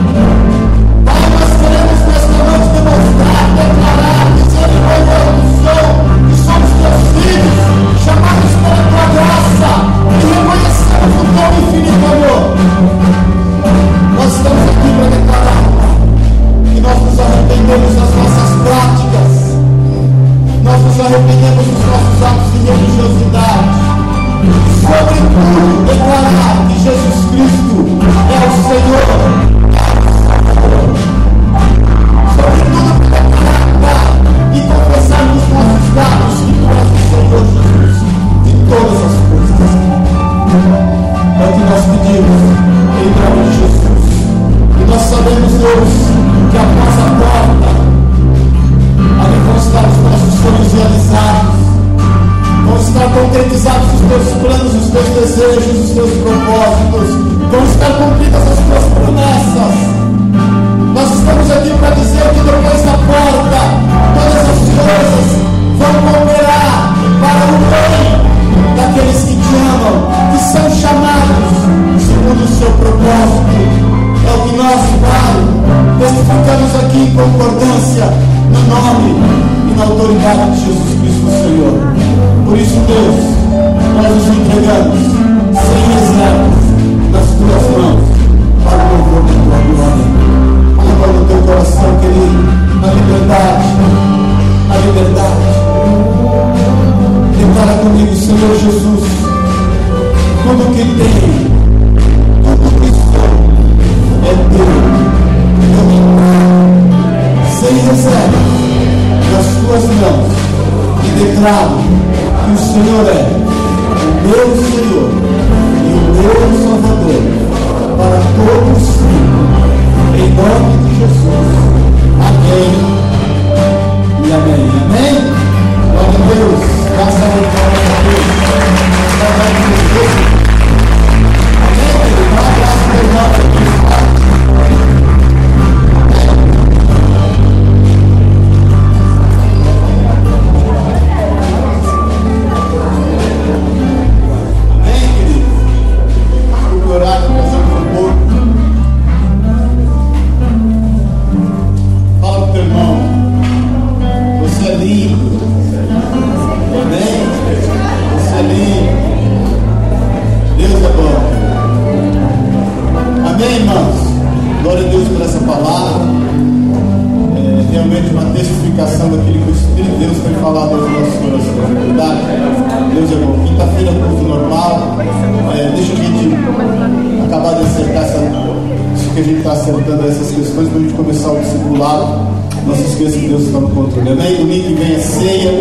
[181.81, 182.41] Começar o discipulado.
[182.67, 184.11] Não se esqueça que Deus está no controle.
[184.11, 184.37] Amém?
[184.37, 185.53] Domingo vem é ceia.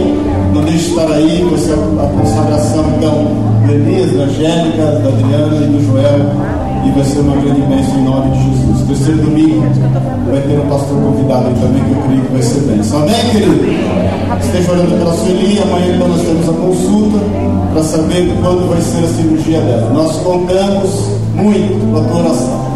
[0.53, 1.47] Não deixe de estar aí.
[1.49, 3.26] Vai ser a consagração então
[3.65, 6.20] do Elias, da Angélica, da Adriana e do Joel.
[6.86, 8.88] E vai ser uma grande bênção em nome de Jesus.
[8.88, 9.61] Terceiro domingo
[10.30, 12.99] vai ter um pastor convidado aí também que eu creio que vai ser bênção.
[12.99, 13.80] Amém, querido?
[14.41, 15.59] Esteja orando pela Sueli.
[15.59, 17.17] Amanhã então nós temos a consulta
[17.74, 19.91] para saber quando vai ser a cirurgia dela.
[19.93, 20.89] Nós contamos
[21.36, 22.70] muito com a tua oração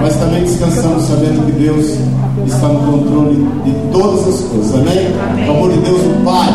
[0.00, 1.98] mas também descansamos sabendo que Deus
[2.48, 4.74] está no controle de todas as coisas.
[4.74, 5.48] Amém?
[5.48, 6.48] O amor de Deus, o Pai,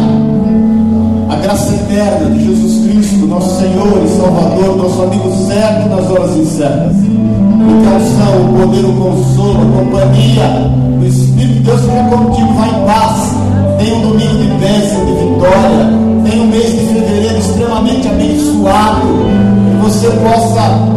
[1.29, 6.35] a graça eterna de Jesus Cristo, nosso Senhor e Salvador, nosso amigo certo nas horas
[6.37, 6.95] incertas.
[6.95, 12.69] O calção, o poder, o consolo, a companhia do Espírito de Deus fica contigo, vai
[12.69, 13.35] em paz.
[13.77, 16.29] Tenha um domingo de bênção, de vitória.
[16.29, 19.07] Tenha um mês de fevereiro extremamente abençoado.
[19.69, 20.93] Que você possa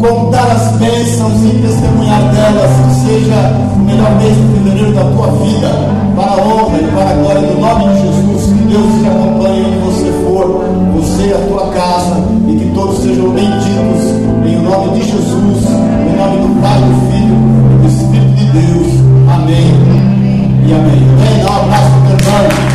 [0.00, 5.68] contar as bênçãos e testemunhar delas, que seja melhor mês de fevereiro da tua vida,
[6.16, 8.52] para a honra e para a glória do nome de Jesus.
[8.52, 10.64] Que Deus te acompanhe onde você for,
[10.94, 12.16] você e a tua casa,
[12.48, 17.36] e que todos sejam benditos em nome de Jesus, em nome do Pai, do Filho
[17.70, 19.04] e do Espírito de Deus.
[19.32, 20.04] Amém
[20.66, 21.02] e amém.
[21.18, 22.73] Vem, dá um abraço para o